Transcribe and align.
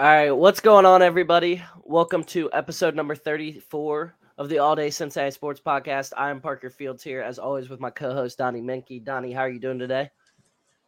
All 0.00 0.06
right, 0.06 0.30
what's 0.30 0.60
going 0.60 0.86
on, 0.86 1.02
everybody? 1.02 1.62
Welcome 1.84 2.24
to 2.24 2.48
episode 2.54 2.94
number 2.94 3.14
34 3.14 4.14
of 4.38 4.48
the 4.48 4.58
All 4.58 4.74
Day 4.74 4.88
Cincinnati 4.88 5.30
Sports 5.30 5.60
Podcast. 5.60 6.14
I'm 6.16 6.40
Parker 6.40 6.70
Fields 6.70 7.02
here, 7.02 7.20
as 7.20 7.38
always, 7.38 7.68
with 7.68 7.80
my 7.80 7.90
co 7.90 8.14
host, 8.14 8.38
Donnie 8.38 8.62
Menke. 8.62 9.04
Donnie, 9.04 9.34
how 9.34 9.42
are 9.42 9.50
you 9.50 9.60
doing 9.60 9.78
today? 9.78 10.08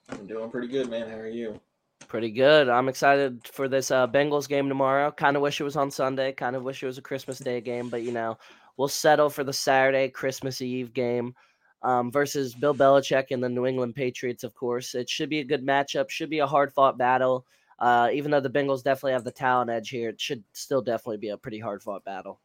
I'm 0.08 0.26
doing 0.26 0.48
pretty 0.48 0.68
good, 0.68 0.88
man. 0.88 1.10
How 1.10 1.16
are 1.16 1.28
you? 1.28 1.60
Pretty 2.08 2.30
good. 2.30 2.70
I'm 2.70 2.88
excited 2.88 3.46
for 3.52 3.68
this 3.68 3.90
uh, 3.90 4.08
Bengals 4.08 4.48
game 4.48 4.66
tomorrow. 4.66 5.10
Kind 5.10 5.36
of 5.36 5.42
wish 5.42 5.60
it 5.60 5.64
was 5.64 5.76
on 5.76 5.90
Sunday. 5.90 6.32
Kind 6.32 6.56
of 6.56 6.62
wish 6.62 6.82
it 6.82 6.86
was 6.86 6.96
a 6.96 7.02
Christmas 7.02 7.38
Day 7.38 7.60
game, 7.60 7.90
but 7.90 8.04
you 8.04 8.12
know, 8.12 8.38
we'll 8.78 8.88
settle 8.88 9.28
for 9.28 9.44
the 9.44 9.52
Saturday 9.52 10.08
Christmas 10.08 10.62
Eve 10.62 10.94
game 10.94 11.34
um, 11.82 12.10
versus 12.10 12.54
Bill 12.54 12.74
Belichick 12.74 13.26
and 13.30 13.44
the 13.44 13.48
New 13.50 13.66
England 13.66 13.94
Patriots. 13.94 14.42
Of 14.42 14.54
course, 14.54 14.94
it 14.94 15.10
should 15.10 15.28
be 15.28 15.40
a 15.40 15.44
good 15.44 15.66
matchup. 15.66 16.08
Should 16.08 16.30
be 16.30 16.38
a 16.38 16.46
hard 16.46 16.72
fought 16.72 16.96
battle. 16.96 17.44
Uh, 17.82 18.08
even 18.12 18.30
though 18.30 18.38
the 18.38 18.48
Bengals 18.48 18.84
definitely 18.84 19.10
have 19.10 19.24
the 19.24 19.32
talent 19.32 19.68
edge 19.68 19.88
here, 19.88 20.10
it 20.10 20.20
should 20.20 20.44
still 20.52 20.80
definitely 20.80 21.16
be 21.16 21.30
a 21.30 21.36
pretty 21.36 21.58
hard 21.58 21.82
fought 21.82 22.04
battle. 22.04 22.40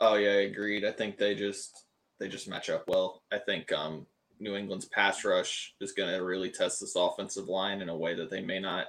Oh 0.00 0.14
yeah, 0.14 0.34
agreed. 0.34 0.84
I 0.84 0.92
think 0.92 1.18
they 1.18 1.34
just 1.34 1.86
they 2.20 2.28
just 2.28 2.46
match 2.46 2.70
up 2.70 2.84
well. 2.86 3.24
I 3.32 3.38
think 3.38 3.72
um, 3.72 4.06
New 4.38 4.54
England's 4.54 4.84
pass 4.84 5.24
rush 5.24 5.74
is 5.80 5.90
going 5.90 6.08
to 6.08 6.24
really 6.24 6.50
test 6.50 6.78
this 6.78 6.94
offensive 6.94 7.48
line 7.48 7.82
in 7.82 7.88
a 7.88 7.96
way 7.96 8.14
that 8.14 8.30
they 8.30 8.40
may 8.40 8.60
not. 8.60 8.86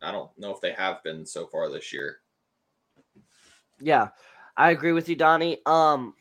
I 0.00 0.12
don't 0.12 0.30
know 0.38 0.54
if 0.54 0.60
they 0.60 0.72
have 0.74 1.02
been 1.02 1.26
so 1.26 1.48
far 1.48 1.68
this 1.68 1.92
year. 1.92 2.18
Yeah, 3.80 4.10
I 4.56 4.70
agree 4.70 4.92
with 4.92 5.08
you, 5.08 5.16
Donnie. 5.16 5.58
Um, 5.66 6.14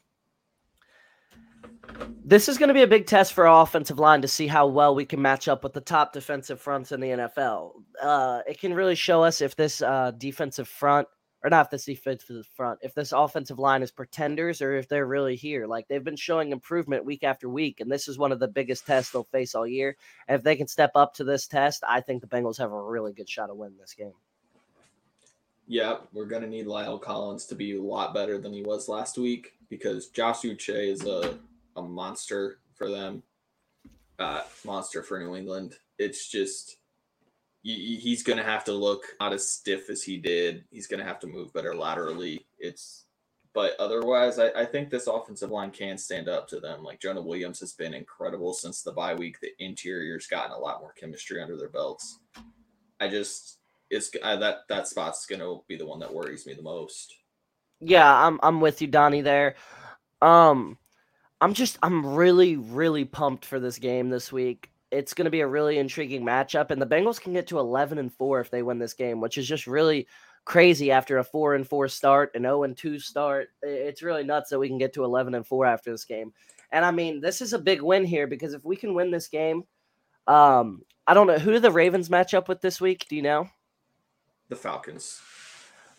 this 2.23 2.49
is 2.49 2.57
going 2.57 2.67
to 2.67 2.73
be 2.73 2.81
a 2.81 2.87
big 2.87 3.05
test 3.05 3.33
for 3.33 3.47
our 3.47 3.63
offensive 3.63 3.99
line 3.99 4.21
to 4.21 4.27
see 4.27 4.47
how 4.47 4.67
well 4.67 4.93
we 4.93 5.05
can 5.05 5.21
match 5.21 5.47
up 5.47 5.63
with 5.63 5.73
the 5.73 5.81
top 5.81 6.13
defensive 6.13 6.59
fronts 6.59 6.91
in 6.91 6.99
the 6.99 7.09
NFL. 7.09 7.71
Uh, 8.01 8.41
it 8.47 8.59
can 8.59 8.73
really 8.73 8.95
show 8.95 9.23
us 9.23 9.41
if 9.41 9.55
this 9.55 9.81
uh, 9.81 10.11
defensive 10.17 10.67
front 10.67 11.07
or 11.43 11.49
not 11.49 11.65
if 11.65 11.71
this 11.71 11.85
defensive 11.85 12.45
front, 12.47 12.79
if 12.81 12.93
this 12.93 13.11
offensive 13.11 13.59
line 13.59 13.83
is 13.83 13.91
pretenders 13.91 14.61
or 14.61 14.75
if 14.75 14.89
they're 14.89 15.05
really 15.05 15.35
here. 15.35 15.67
Like 15.67 15.87
they've 15.87 16.03
been 16.03 16.15
showing 16.15 16.51
improvement 16.51 17.05
week 17.05 17.23
after 17.23 17.47
week, 17.47 17.79
and 17.79 17.91
this 17.91 18.07
is 18.07 18.17
one 18.17 18.31
of 18.31 18.39
the 18.39 18.47
biggest 18.47 18.85
tests 18.85 19.11
they'll 19.11 19.23
face 19.23 19.55
all 19.55 19.67
year. 19.67 19.95
And 20.27 20.35
if 20.35 20.43
they 20.43 20.55
can 20.55 20.67
step 20.67 20.91
up 20.95 21.13
to 21.15 21.23
this 21.23 21.47
test, 21.47 21.83
I 21.87 22.01
think 22.01 22.21
the 22.21 22.27
Bengals 22.27 22.57
have 22.57 22.71
a 22.71 22.81
really 22.81 23.13
good 23.13 23.29
shot 23.29 23.49
of 23.49 23.57
winning 23.57 23.77
this 23.77 23.93
game. 23.93 24.13
Yeah, 25.67 25.97
we're 26.13 26.25
gonna 26.25 26.47
need 26.47 26.65
La'el 26.65 27.01
Collins 27.01 27.45
to 27.47 27.55
be 27.55 27.75
a 27.75 27.81
lot 27.81 28.13
better 28.13 28.37
than 28.37 28.53
he 28.53 28.63
was 28.63 28.87
last 28.87 29.17
week 29.17 29.53
because 29.69 30.07
Josh 30.07 30.41
Uche 30.41 30.91
is 30.91 31.05
a, 31.05 31.37
a 31.77 31.81
monster 31.81 32.59
for 32.75 32.89
them. 32.89 33.23
Uh, 34.19 34.41
monster 34.65 35.03
for 35.03 35.19
New 35.19 35.35
England. 35.35 35.75
It's 35.99 36.27
just 36.27 36.77
he's 37.61 38.23
going 38.23 38.37
to 38.37 38.43
have 38.43 38.63
to 38.63 38.71
look 38.71 39.03
not 39.19 39.33
as 39.33 39.49
stiff 39.49 39.89
as 39.89 40.01
he 40.03 40.17
did. 40.17 40.63
He's 40.71 40.87
going 40.87 40.99
to 40.99 41.05
have 41.05 41.19
to 41.19 41.27
move 41.27 41.53
better 41.53 41.75
laterally. 41.75 42.45
It's, 42.57 43.05
but 43.53 43.73
otherwise, 43.79 44.39
I, 44.39 44.49
I, 44.49 44.65
think 44.65 44.89
this 44.89 45.07
offensive 45.07 45.51
line 45.51 45.71
can 45.71 45.97
stand 45.97 46.29
up 46.29 46.47
to 46.49 46.59
them. 46.59 46.83
Like 46.83 47.01
Jonah 47.01 47.21
Williams 47.21 47.59
has 47.59 47.73
been 47.73 47.93
incredible 47.93 48.53
since 48.53 48.81
the 48.81 48.91
bye 48.91 49.15
week. 49.15 49.39
The 49.41 49.51
interior's 49.59 50.27
gotten 50.27 50.51
a 50.51 50.57
lot 50.57 50.79
more 50.79 50.93
chemistry 50.93 51.41
under 51.41 51.57
their 51.57 51.69
belts. 51.69 52.19
I 52.99 53.09
just, 53.09 53.57
it's 53.89 54.11
I, 54.23 54.35
that 54.37 54.59
that 54.69 54.87
spot's 54.87 55.25
going 55.25 55.41
to 55.41 55.63
be 55.67 55.75
the 55.75 55.85
one 55.85 55.99
that 55.99 56.13
worries 56.13 56.45
me 56.45 56.53
the 56.53 56.61
most. 56.61 57.15
Yeah, 57.79 58.11
I'm 58.11 58.39
I'm 58.41 58.59
with 58.61 58.81
you, 58.81 58.87
Donnie. 58.87 59.21
There, 59.21 59.55
um, 60.21 60.77
I'm 61.41 61.53
just 61.53 61.77
I'm 61.83 62.15
really 62.15 62.57
really 62.57 63.05
pumped 63.05 63.45
for 63.45 63.59
this 63.59 63.79
game 63.79 64.09
this 64.09 64.31
week 64.31 64.71
it's 64.91 65.13
going 65.13 65.25
to 65.25 65.31
be 65.31 65.41
a 65.41 65.47
really 65.47 65.77
intriguing 65.77 66.23
matchup, 66.23 66.71
and 66.71 66.81
the 66.81 66.85
Bengals 66.85 67.19
can 67.19 67.33
get 67.33 67.47
to 67.47 67.59
11 67.59 67.97
and 67.97 68.13
four 68.13 68.39
if 68.39 68.49
they 68.49 68.63
win 68.63 68.79
this 68.79 68.93
game, 68.93 69.19
which 69.19 69.37
is 69.37 69.47
just 69.47 69.67
really 69.67 70.07
crazy 70.45 70.91
after 70.91 71.17
a 71.17 71.23
four 71.23 71.55
and 71.55 71.67
four 71.67 71.87
start, 71.87 72.31
an 72.35 72.43
0 72.43 72.63
and 72.63 72.77
two 72.77 72.99
start. 72.99 73.49
It's 73.61 74.01
really 74.01 74.23
nuts 74.23 74.49
that 74.49 74.59
we 74.59 74.69
can 74.69 74.77
get 74.77 74.93
to 74.93 75.03
11 75.03 75.35
and 75.35 75.45
four 75.45 75.65
after 75.65 75.91
this 75.91 76.05
game. 76.05 76.31
And 76.71 76.85
I 76.85 76.91
mean, 76.91 77.19
this 77.19 77.41
is 77.41 77.53
a 77.53 77.59
big 77.59 77.81
win 77.81 78.05
here 78.05 78.27
because 78.27 78.53
if 78.53 78.63
we 78.63 78.75
can 78.75 78.93
win 78.93 79.11
this 79.11 79.27
game, 79.27 79.63
um, 80.25 80.83
I 81.05 81.13
don't 81.13 81.27
know 81.27 81.37
who 81.37 81.51
do 81.51 81.59
the 81.59 81.71
Ravens 81.71 82.09
match 82.09 82.33
up 82.33 82.47
with 82.47 82.61
this 82.61 82.79
week. 82.79 83.05
Do 83.09 83.15
you 83.15 83.21
know? 83.21 83.49
The 84.49 84.55
Falcons. 84.55 85.19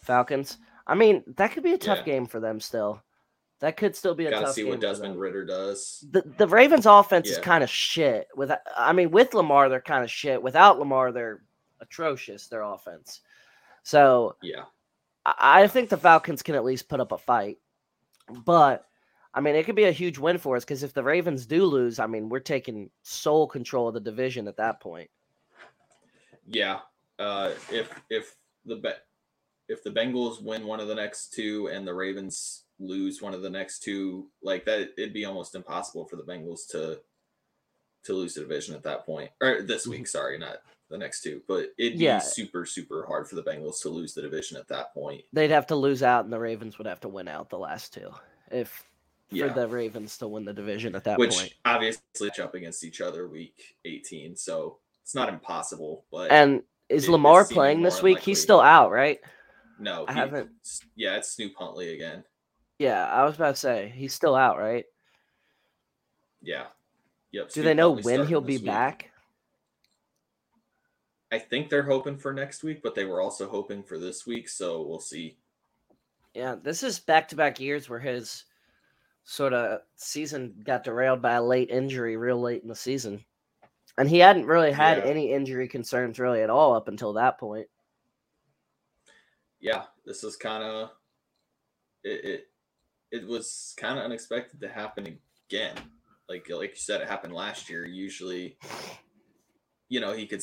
Falcons. 0.00 0.58
I 0.86 0.94
mean, 0.94 1.22
that 1.36 1.52
could 1.52 1.62
be 1.62 1.74
a 1.74 1.78
tough 1.78 1.98
yeah. 1.98 2.14
game 2.14 2.26
for 2.26 2.40
them 2.40 2.60
still. 2.60 3.02
That 3.60 3.76
could 3.76 3.96
still 3.96 4.14
be 4.14 4.26
a 4.26 4.31
Gotta 4.31 4.46
tough 4.46 4.55
see 4.55 4.64
what 4.64 4.81
Desmond 4.81 5.19
Ridder 5.19 5.44
does. 5.44 6.05
The 6.10 6.22
the 6.37 6.46
Ravens 6.46 6.87
offense 6.87 7.28
yeah. 7.28 7.32
is 7.32 7.38
kind 7.38 7.64
of 7.64 7.70
shit. 7.70 8.28
With 8.37 8.52
I 8.76 8.93
mean, 8.93 9.10
with 9.10 9.34
Lamar, 9.34 9.69
they're 9.69 9.81
kind 9.81 10.05
of 10.05 10.10
shit. 10.10 10.40
Without 10.43 10.78
Lamar, 10.78 11.10
they're 11.10 11.43
atrocious. 11.81 12.46
Their 12.46 12.62
offense. 12.62 13.20
So 13.82 14.37
yeah, 14.43 14.64
I, 15.26 15.62
I 15.62 15.66
think 15.66 15.88
the 15.88 15.96
Falcons 15.96 16.43
can 16.43 16.55
at 16.55 16.64
least 16.64 16.88
put 16.88 17.00
up 17.00 17.10
a 17.10 17.19
fight. 17.19 17.58
But 18.44 18.84
I 19.34 19.40
mean, 19.40 19.56
it 19.56 19.66
could 19.66 19.75
be 19.75 19.84
a 19.84 19.93
huge 19.93 20.19
win 20.19 20.38
for 20.38 20.56
us 20.56 20.64
because 20.64 20.84
if 20.84 20.94
the 20.94 21.02
Ravens 21.02 21.44
do 21.44 21.64
lose, 21.64 21.99
I 21.99 22.06
mean, 22.06 22.28
we're 22.28 22.38
taking 22.38 22.90
sole 23.02 23.49
control 23.49 23.88
of 23.88 23.94
the 23.94 24.00
division 24.00 24.46
at 24.46 24.56
that 24.58 24.81
point. 24.81 25.11
Yeah, 26.46 26.81
uh, 27.19 27.50
if 27.72 27.93
if 28.08 28.37
the 28.64 28.96
if 29.69 29.82
the 29.82 29.90
Bengals 29.90 30.40
win 30.40 30.64
one 30.64 30.78
of 30.78 30.87
the 30.87 30.94
next 30.94 31.32
two 31.32 31.69
and 31.72 31.87
the 31.87 31.93
Ravens 31.93 32.64
lose 32.78 33.20
one 33.20 33.34
of 33.34 33.42
the 33.42 33.50
next 33.50 33.80
two, 33.80 34.28
like 34.42 34.64
that, 34.64 34.90
it'd 34.96 35.12
be 35.12 35.25
almost 35.25 35.54
impossible 35.54 36.04
for 36.06 36.16
the 36.16 36.22
Bengals 36.22 36.66
to 36.70 37.00
to 38.04 38.12
lose 38.12 38.34
the 38.34 38.40
division 38.40 38.75
at 38.75 38.84
that 38.84 39.04
point. 39.04 39.30
Or 39.42 39.62
this 39.62 39.86
week, 39.86 40.00
mm-hmm. 40.00 40.06
sorry, 40.06 40.38
not 40.38 40.58
the 40.88 40.98
next 40.98 41.22
two, 41.22 41.42
but 41.46 41.72
it'd 41.76 41.98
yeah. 41.98 42.19
be 42.19 42.25
super, 42.25 42.64
super 42.64 43.04
hard 43.06 43.28
for 43.28 43.34
the 43.34 43.42
Bengals 43.42 43.82
to 43.82 43.88
lose 43.88 44.14
the 44.14 44.22
division 44.22 44.56
at 44.56 44.69
that 44.69 44.94
point. 44.94 45.22
They'd 45.32 45.50
have 45.50 45.66
to 45.66 45.76
lose 45.76 46.02
out, 46.02 46.25
and 46.25 46.32
the 46.32 46.38
Ravens 46.38 46.78
would 46.78 46.86
have 46.86 47.00
to 47.00 47.08
win 47.08 47.28
out 47.28 47.50
the 47.50 47.58
last 47.58 47.92
two 47.92 48.10
if 48.50 48.84
for 49.28 49.36
yeah. 49.36 49.52
the 49.52 49.69
Ravens 49.69 50.16
to 50.19 50.28
win 50.28 50.44
the 50.44 50.54
division 50.54 50.94
at 50.94 51.04
that 51.04 51.19
Which 51.19 51.36
point. 51.36 51.54
obviously 51.66 52.30
jump 52.34 52.54
against 52.54 52.82
each 52.82 53.02
other 53.02 53.28
week 53.28 53.76
18, 53.84 54.36
so 54.36 54.78
it's 55.02 55.14
not 55.14 55.28
impossible. 55.28 56.04
But 56.10 56.30
and 56.30 56.62
is 56.88 57.08
Lamar 57.08 57.44
playing 57.44 57.82
this 57.82 58.02
week? 58.02 58.16
Unlikely. 58.16 58.30
He's 58.32 58.40
still 58.40 58.60
out, 58.60 58.90
right? 58.90 59.19
No, 59.78 60.06
I 60.08 60.14
he, 60.14 60.19
haven't. 60.19 60.50
Yeah, 60.96 61.16
it's 61.16 61.32
Snoop 61.32 61.52
Huntley 61.56 61.94
again. 61.94 62.25
Yeah, 62.78 63.06
I 63.06 63.25
was 63.25 63.36
about 63.36 63.56
to 63.56 63.60
say 63.60 63.92
he's 63.94 64.14
still 64.14 64.34
out, 64.34 64.58
right? 64.58 64.84
Yeah. 66.40 66.66
Yep. 67.32 67.52
Do 67.52 67.62
they 67.62 67.75
know 67.75 67.90
when 67.90 68.26
he'll 68.26 68.40
be 68.40 68.56
week. 68.56 68.66
back? 68.66 69.10
I 71.30 71.38
think 71.38 71.69
they're 71.69 71.82
hoping 71.82 72.16
for 72.16 72.32
next 72.32 72.62
week, 72.62 72.80
but 72.82 72.94
they 72.94 73.04
were 73.04 73.20
also 73.20 73.48
hoping 73.48 73.82
for 73.82 73.98
this 73.98 74.26
week, 74.26 74.48
so 74.48 74.82
we'll 74.82 75.00
see. 75.00 75.36
Yeah, 76.34 76.56
this 76.62 76.82
is 76.82 77.00
back 77.00 77.28
to 77.28 77.36
back 77.36 77.60
years 77.60 77.88
where 77.88 77.98
his 77.98 78.44
sort 79.25 79.52
of 79.52 79.80
season 79.96 80.54
got 80.64 80.84
derailed 80.84 81.20
by 81.20 81.34
a 81.34 81.42
late 81.42 81.69
injury 81.69 82.16
real 82.16 82.40
late 82.40 82.62
in 82.62 82.69
the 82.69 82.75
season. 82.75 83.22
And 83.98 84.08
he 84.08 84.19
hadn't 84.19 84.46
really 84.46 84.72
had 84.72 84.98
yeah. 84.98 85.04
any 85.04 85.32
injury 85.32 85.69
concerns 85.69 86.19
really 86.19 86.40
at 86.40 86.50
all 86.50 86.75
up 86.75 86.88
until 86.88 87.12
that 87.14 87.38
point. 87.38 87.66
Yeah, 89.60 89.82
this 90.06 90.25
is 90.25 90.36
kind 90.36 90.62
of 90.62 90.90
it, 92.04 92.25
it 92.25 92.48
it 93.10 93.26
was 93.26 93.75
kind 93.76 93.99
of 93.99 94.05
unexpected 94.05 94.60
to 94.60 94.69
happen 94.69 95.19
again. 95.49 95.75
Like 96.28 96.49
like 96.50 96.70
you 96.70 96.76
said, 96.76 97.00
it 97.00 97.08
happened 97.08 97.34
last 97.34 97.70
year. 97.70 97.87
Usually, 97.87 98.58
you 99.88 100.00
know, 100.00 100.12
he 100.12 100.26
could 100.26 100.43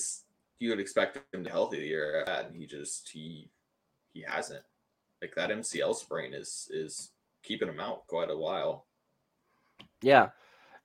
you 0.60 0.70
would 0.70 0.80
expect 0.80 1.20
him 1.34 1.44
to 1.44 1.50
healthy 1.50 1.80
the 1.80 1.88
year 1.88 2.24
and 2.28 2.56
he 2.56 2.66
just 2.66 3.10
he 3.10 3.50
he 4.14 4.24
hasn't. 4.28 4.64
Like 5.22 5.36
that 5.36 5.52
MCL 5.52 5.96
sprain 5.96 6.34
is 6.34 6.68
is 6.72 7.12
keeping 7.44 7.70
him 7.70 7.80
out 7.80 8.08
quite 8.08 8.32
a 8.32 8.38
while. 8.38 8.88
Yeah. 10.02 10.30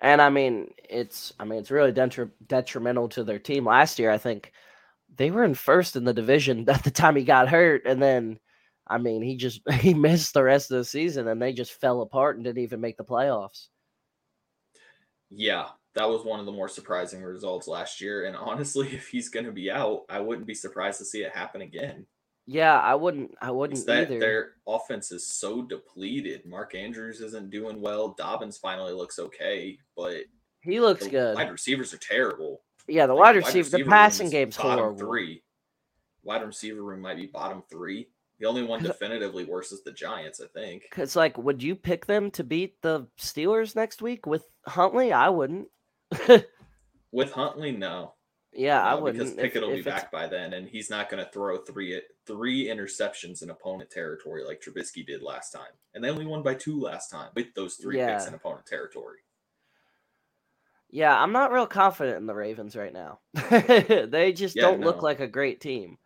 And 0.00 0.22
I 0.22 0.30
mean, 0.30 0.72
it's 0.88 1.32
I 1.38 1.44
mean, 1.44 1.58
it's 1.58 1.70
really 1.70 1.92
detri- 1.92 2.30
detrimental 2.46 3.08
to 3.10 3.24
their 3.24 3.38
team. 3.38 3.66
Last 3.66 3.98
year, 3.98 4.10
I 4.10 4.18
think 4.18 4.52
they 5.16 5.30
were 5.30 5.44
in 5.44 5.54
first 5.54 5.96
in 5.96 6.04
the 6.04 6.14
division 6.14 6.68
at 6.68 6.84
the 6.84 6.90
time 6.90 7.16
he 7.16 7.24
got 7.24 7.48
hurt, 7.48 7.82
and 7.86 8.02
then 8.02 8.38
I 8.90 8.98
mean, 8.98 9.22
he 9.22 9.36
just 9.36 9.60
he 9.80 9.94
missed 9.94 10.34
the 10.34 10.42
rest 10.42 10.70
of 10.70 10.78
the 10.78 10.84
season 10.84 11.28
and 11.28 11.40
they 11.40 11.52
just 11.52 11.72
fell 11.72 12.02
apart 12.02 12.36
and 12.36 12.44
didn't 12.44 12.62
even 12.62 12.80
make 12.80 12.96
the 12.96 13.04
playoffs. 13.04 13.68
Yeah, 15.30 15.68
that 15.94 16.08
was 16.08 16.24
one 16.24 16.40
of 16.40 16.46
the 16.46 16.52
more 16.52 16.68
surprising 16.68 17.22
results 17.22 17.68
last 17.68 18.00
year. 18.00 18.26
And 18.26 18.36
honestly, 18.40 18.88
if 18.88 19.08
he's 19.08 19.28
going 19.28 19.46
to 19.46 19.52
be 19.52 19.70
out, 19.70 20.02
I 20.10 20.18
wouldn't 20.20 20.46
be 20.46 20.54
surprised 20.54 20.98
to 20.98 21.04
see 21.04 21.22
it 21.22 21.34
happen 21.34 21.62
again. 21.62 22.04
Yeah, 22.46 22.80
I 22.80 22.96
wouldn't. 22.96 23.32
I 23.40 23.52
wouldn't 23.52 23.86
that 23.86 24.10
either. 24.10 24.18
Their 24.18 24.50
offense 24.66 25.12
is 25.12 25.24
so 25.24 25.62
depleted. 25.62 26.44
Mark 26.44 26.74
Andrews 26.74 27.20
isn't 27.20 27.50
doing 27.50 27.80
well. 27.80 28.08
Dobbins 28.18 28.58
finally 28.58 28.92
looks 28.92 29.20
okay, 29.20 29.78
but 29.96 30.24
he 30.62 30.80
looks 30.80 31.06
good. 31.06 31.36
Wide 31.36 31.52
receivers 31.52 31.94
are 31.94 31.98
terrible. 31.98 32.62
Yeah, 32.88 33.06
the 33.06 33.14
like, 33.14 33.22
wide, 33.22 33.36
receiver, 33.36 33.54
wide 33.54 33.58
receiver, 33.58 33.84
the 33.84 33.90
passing 33.90 34.30
game's 34.30 34.56
horrible. 34.56 34.98
Three. 34.98 35.44
Wide 36.24 36.44
receiver 36.44 36.82
room 36.82 37.02
might 37.02 37.18
be 37.18 37.26
bottom 37.26 37.62
three. 37.70 38.08
The 38.40 38.46
only 38.46 38.62
one 38.64 38.82
definitively 38.82 39.44
worse 39.44 39.70
is 39.70 39.82
the 39.84 39.92
Giants, 39.92 40.40
I 40.40 40.46
think. 40.58 40.84
Because, 40.88 41.14
like, 41.14 41.36
would 41.36 41.62
you 41.62 41.76
pick 41.76 42.06
them 42.06 42.30
to 42.32 42.42
beat 42.42 42.80
the 42.80 43.06
Steelers 43.20 43.76
next 43.76 44.00
week 44.00 44.26
with 44.26 44.44
Huntley? 44.66 45.12
I 45.12 45.28
wouldn't. 45.28 45.68
with 47.12 47.32
Huntley, 47.32 47.72
no. 47.72 48.14
Yeah, 48.52 48.82
I 48.82 48.94
wouldn't. 48.94 49.18
because 49.18 49.32
if- 49.32 49.38
Pickett 49.38 49.62
will 49.62 49.68
if 49.70 49.74
be 49.76 49.80
it's- 49.80 50.02
back 50.02 50.10
by 50.10 50.26
then, 50.26 50.54
and 50.54 50.66
he's 50.66 50.88
not 50.90 51.10
going 51.10 51.22
to 51.24 51.30
throw 51.30 51.58
three 51.58 52.00
three 52.26 52.66
interceptions 52.66 53.42
in 53.42 53.50
opponent 53.50 53.90
territory 53.90 54.42
like 54.44 54.60
Trubisky 54.62 55.06
did 55.06 55.22
last 55.22 55.50
time, 55.50 55.72
and 55.94 56.02
they 56.02 56.08
only 56.10 56.26
won 56.26 56.42
by 56.42 56.54
two 56.54 56.80
last 56.80 57.10
time 57.10 57.30
with 57.36 57.52
those 57.54 57.74
three 57.74 57.98
picks 57.98 58.26
in 58.26 58.34
opponent 58.34 58.66
territory. 58.66 59.18
Yeah, 60.90 61.16
I'm 61.16 61.32
not 61.32 61.52
real 61.52 61.66
confident 61.68 62.16
in 62.16 62.26
the 62.26 62.34
Ravens 62.34 62.74
right 62.74 62.92
now. 62.92 63.20
they 63.50 64.32
just 64.34 64.56
Yeah, 64.56 64.62
don't 64.62 64.80
look 64.80 65.02
like 65.02 65.20
a 65.20 65.28
great 65.28 65.60
team 65.60 65.98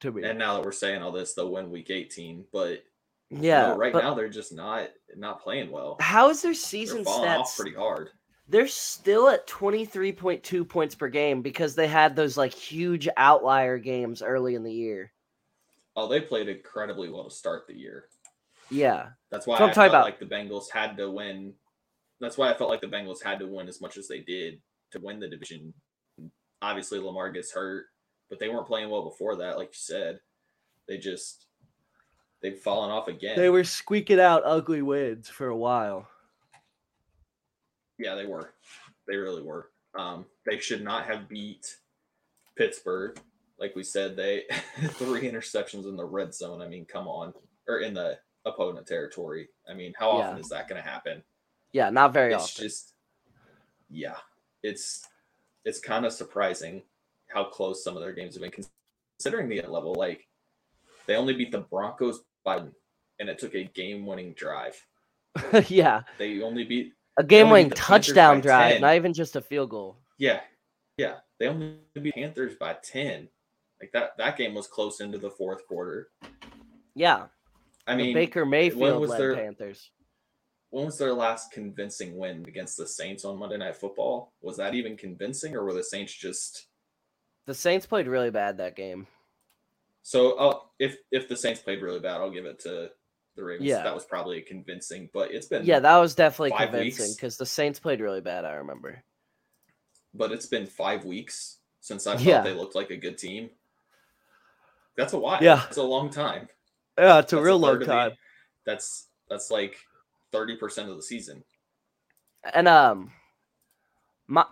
to 0.00 0.12
me. 0.12 0.22
And 0.24 0.38
now 0.38 0.54
that 0.54 0.64
we're 0.64 0.72
saying 0.72 1.02
all 1.02 1.12
this, 1.12 1.34
they'll 1.34 1.50
win 1.52 1.70
Week 1.70 1.90
18, 1.90 2.44
but 2.52 2.84
yeah, 3.30 3.68
no, 3.68 3.76
right 3.76 3.92
but 3.92 4.02
now 4.02 4.14
they're 4.14 4.28
just 4.28 4.52
not 4.52 4.88
not 5.16 5.40
playing 5.40 5.70
well. 5.70 5.96
how 6.00 6.30
is 6.30 6.42
their 6.42 6.54
season 6.54 7.04
stats? 7.04 7.56
pretty 7.56 7.76
hard. 7.76 8.10
They're 8.48 8.66
still 8.66 9.28
at 9.28 9.46
23.2 9.46 10.68
points 10.68 10.96
per 10.96 11.08
game 11.08 11.40
because 11.40 11.76
they 11.76 11.86
had 11.86 12.16
those 12.16 12.36
like 12.36 12.52
huge 12.52 13.08
outlier 13.16 13.78
games 13.78 14.22
early 14.22 14.56
in 14.56 14.64
the 14.64 14.72
year. 14.72 15.12
Oh, 15.94 16.08
they 16.08 16.20
played 16.20 16.48
incredibly 16.48 17.08
well 17.10 17.24
to 17.24 17.30
start 17.30 17.68
the 17.68 17.74
year. 17.76 18.06
Yeah. 18.68 19.10
That's 19.30 19.46
why 19.46 19.58
That's 19.58 19.60
I 19.60 19.64
I'm 19.64 19.68
felt 19.68 19.74
talking 19.74 19.90
about. 19.90 20.04
like 20.04 20.18
the 20.18 20.26
Bengals 20.26 20.68
had 20.72 20.96
to 20.96 21.08
win. 21.10 21.52
That's 22.20 22.36
why 22.36 22.50
I 22.50 22.56
felt 22.56 22.70
like 22.70 22.80
the 22.80 22.88
Bengals 22.88 23.22
had 23.22 23.38
to 23.38 23.46
win 23.46 23.68
as 23.68 23.80
much 23.80 23.96
as 23.96 24.08
they 24.08 24.18
did 24.18 24.60
to 24.90 24.98
win 24.98 25.20
the 25.20 25.28
division. 25.28 25.72
Obviously, 26.62 26.98
Lamar 26.98 27.30
gets 27.30 27.52
hurt, 27.52 27.86
but 28.30 28.38
they 28.38 28.48
weren't 28.48 28.66
playing 28.66 28.88
well 28.88 29.02
before 29.02 29.36
that, 29.36 29.58
like 29.58 29.68
you 29.68 29.74
said. 29.74 30.20
They 30.88 30.96
just 30.96 31.46
they've 32.40 32.58
fallen 32.58 32.90
off 32.90 33.08
again. 33.08 33.36
They 33.36 33.50
were 33.50 33.64
squeaking 33.64 34.20
out 34.20 34.42
ugly 34.44 34.80
wins 34.82 35.28
for 35.28 35.48
a 35.48 35.56
while. 35.56 36.08
Yeah, 37.98 38.14
they 38.14 38.26
were. 38.26 38.54
They 39.06 39.16
really 39.16 39.42
were. 39.42 39.70
Um, 39.98 40.24
they 40.46 40.58
should 40.58 40.82
not 40.82 41.04
have 41.06 41.28
beat 41.28 41.76
Pittsburgh. 42.56 43.20
Like 43.58 43.76
we 43.76 43.82
said, 43.82 44.16
they 44.16 44.44
three 44.92 45.30
interceptions 45.30 45.84
in 45.84 45.96
the 45.96 46.04
red 46.04 46.32
zone. 46.34 46.62
I 46.62 46.68
mean, 46.68 46.86
come 46.86 47.06
on, 47.06 47.34
or 47.68 47.80
in 47.80 47.92
the 47.92 48.18
opponent 48.46 48.86
territory. 48.86 49.48
I 49.68 49.74
mean, 49.74 49.92
how 49.98 50.10
often 50.10 50.36
Yeah. 50.36 50.40
is 50.40 50.48
that 50.48 50.68
going 50.68 50.82
to 50.82 50.88
happen? 50.88 51.22
Yeah, 51.72 51.90
not 51.90 52.12
very 52.12 52.32
it's 52.32 52.44
often. 52.44 52.64
just, 52.64 52.94
yeah, 53.90 54.16
it's 54.62 55.06
it's 55.64 55.78
kind 55.78 56.06
of 56.06 56.12
surprising 56.12 56.82
how 57.32 57.44
close 57.44 57.82
some 57.84 57.96
of 57.96 58.02
their 58.02 58.12
games 58.12 58.34
have 58.34 58.42
been, 58.42 58.64
considering 59.18 59.48
the 59.48 59.62
level. 59.62 59.94
Like 59.94 60.26
they 61.06 61.16
only 61.16 61.34
beat 61.34 61.52
the 61.52 61.60
Broncos 61.60 62.20
by, 62.44 62.62
and 63.18 63.28
it 63.28 63.38
took 63.38 63.54
a 63.54 63.64
game-winning 63.64 64.34
drive. 64.34 64.74
yeah. 65.68 66.02
They 66.18 66.42
only 66.42 66.64
beat 66.64 66.92
A 67.18 67.24
game-winning 67.24 67.70
touchdown 67.70 68.40
drive, 68.40 68.72
10. 68.74 68.80
not 68.80 68.96
even 68.96 69.12
just 69.12 69.36
a 69.36 69.40
field 69.40 69.70
goal. 69.70 69.98
Yeah, 70.18 70.40
yeah. 70.96 71.16
They 71.38 71.48
only 71.48 71.76
beat 71.94 72.14
Panthers 72.14 72.54
by 72.56 72.76
ten. 72.82 73.28
Like 73.80 73.92
that. 73.92 74.16
That 74.18 74.36
game 74.36 74.54
was 74.54 74.66
close 74.66 75.00
into 75.00 75.16
the 75.18 75.30
fourth 75.30 75.66
quarter. 75.66 76.08
Yeah. 76.94 77.26
I 77.86 77.96
the 77.96 78.02
mean, 78.02 78.14
Baker 78.14 78.44
Mayfield 78.44 79.00
was 79.00 79.10
their- 79.16 79.34
Panthers. 79.34 79.90
when 80.68 80.84
was 80.84 80.98
their 80.98 81.14
last 81.14 81.50
convincing 81.50 82.18
win 82.18 82.44
against 82.46 82.76
the 82.76 82.86
Saints 82.86 83.24
on 83.24 83.38
Monday 83.38 83.56
Night 83.56 83.76
Football? 83.76 84.34
Was 84.42 84.58
that 84.58 84.74
even 84.74 84.96
convincing, 84.98 85.56
or 85.56 85.64
were 85.64 85.72
the 85.72 85.82
Saints 85.82 86.12
just 86.12 86.66
The 87.50 87.54
Saints 87.54 87.84
played 87.84 88.06
really 88.06 88.30
bad 88.30 88.58
that 88.58 88.76
game. 88.76 89.08
so? 90.02 90.32
Uh, 90.38 90.58
if 90.78 90.96
if 91.10 91.28
the 91.28 91.36
Saints 91.36 91.60
played 91.60 91.82
really 91.82 91.98
bad, 91.98 92.20
I'll 92.20 92.30
give 92.30 92.44
it 92.46 92.60
to 92.60 92.92
the 93.34 93.42
Ravens. 93.42 93.66
Yeah. 93.68 93.82
that 93.82 93.92
was 93.92 94.04
probably 94.04 94.40
convincing. 94.42 95.10
But 95.12 95.32
it's 95.32 95.48
been 95.48 95.64
Yeah, 95.64 95.80
that 95.80 95.96
was 95.96 96.14
definitely 96.14 96.56
convincing 96.56 97.12
because 97.16 97.36
the 97.38 97.44
Saints 97.46 97.80
played 97.80 98.00
really 98.00 98.20
bad. 98.20 98.44
I 98.44 98.52
remember. 98.52 99.02
but 100.14 100.30
it's 100.30 100.46
been 100.46 100.64
five 100.66 101.04
weeks 101.04 101.58
since 101.80 102.06
I 102.06 102.12
thought 102.12 102.22
Yeah. 102.22 102.42
they 102.42 102.52
looked 102.52 102.76
like 102.76 102.90
a 102.90 102.96
good 102.96 103.18
team. 103.18 103.50
That's 104.96 105.12
a 105.12 105.18
while. 105.18 105.42
Yeah. 105.42 105.64
it's 105.66 105.76
a 105.76 105.82
long 105.82 106.08
time. 106.10 106.48
Yeah, 106.96 107.18
it's 107.18 107.32
a 107.32 107.36
That's 107.36 107.44
real 107.44 107.58
third 107.58 107.62
long 107.66 107.72
of 107.74 107.80
the- 107.80 107.86
time. 107.86 108.12
that's 108.64 109.08
that's 109.28 109.50
like 109.50 109.74
thirty 110.30 110.54
percent 110.56 110.88
of 110.88 110.94
the 110.94 111.02
season. 111.02 111.42
And 112.54 112.68
um, 112.68 113.10
my 114.28 114.44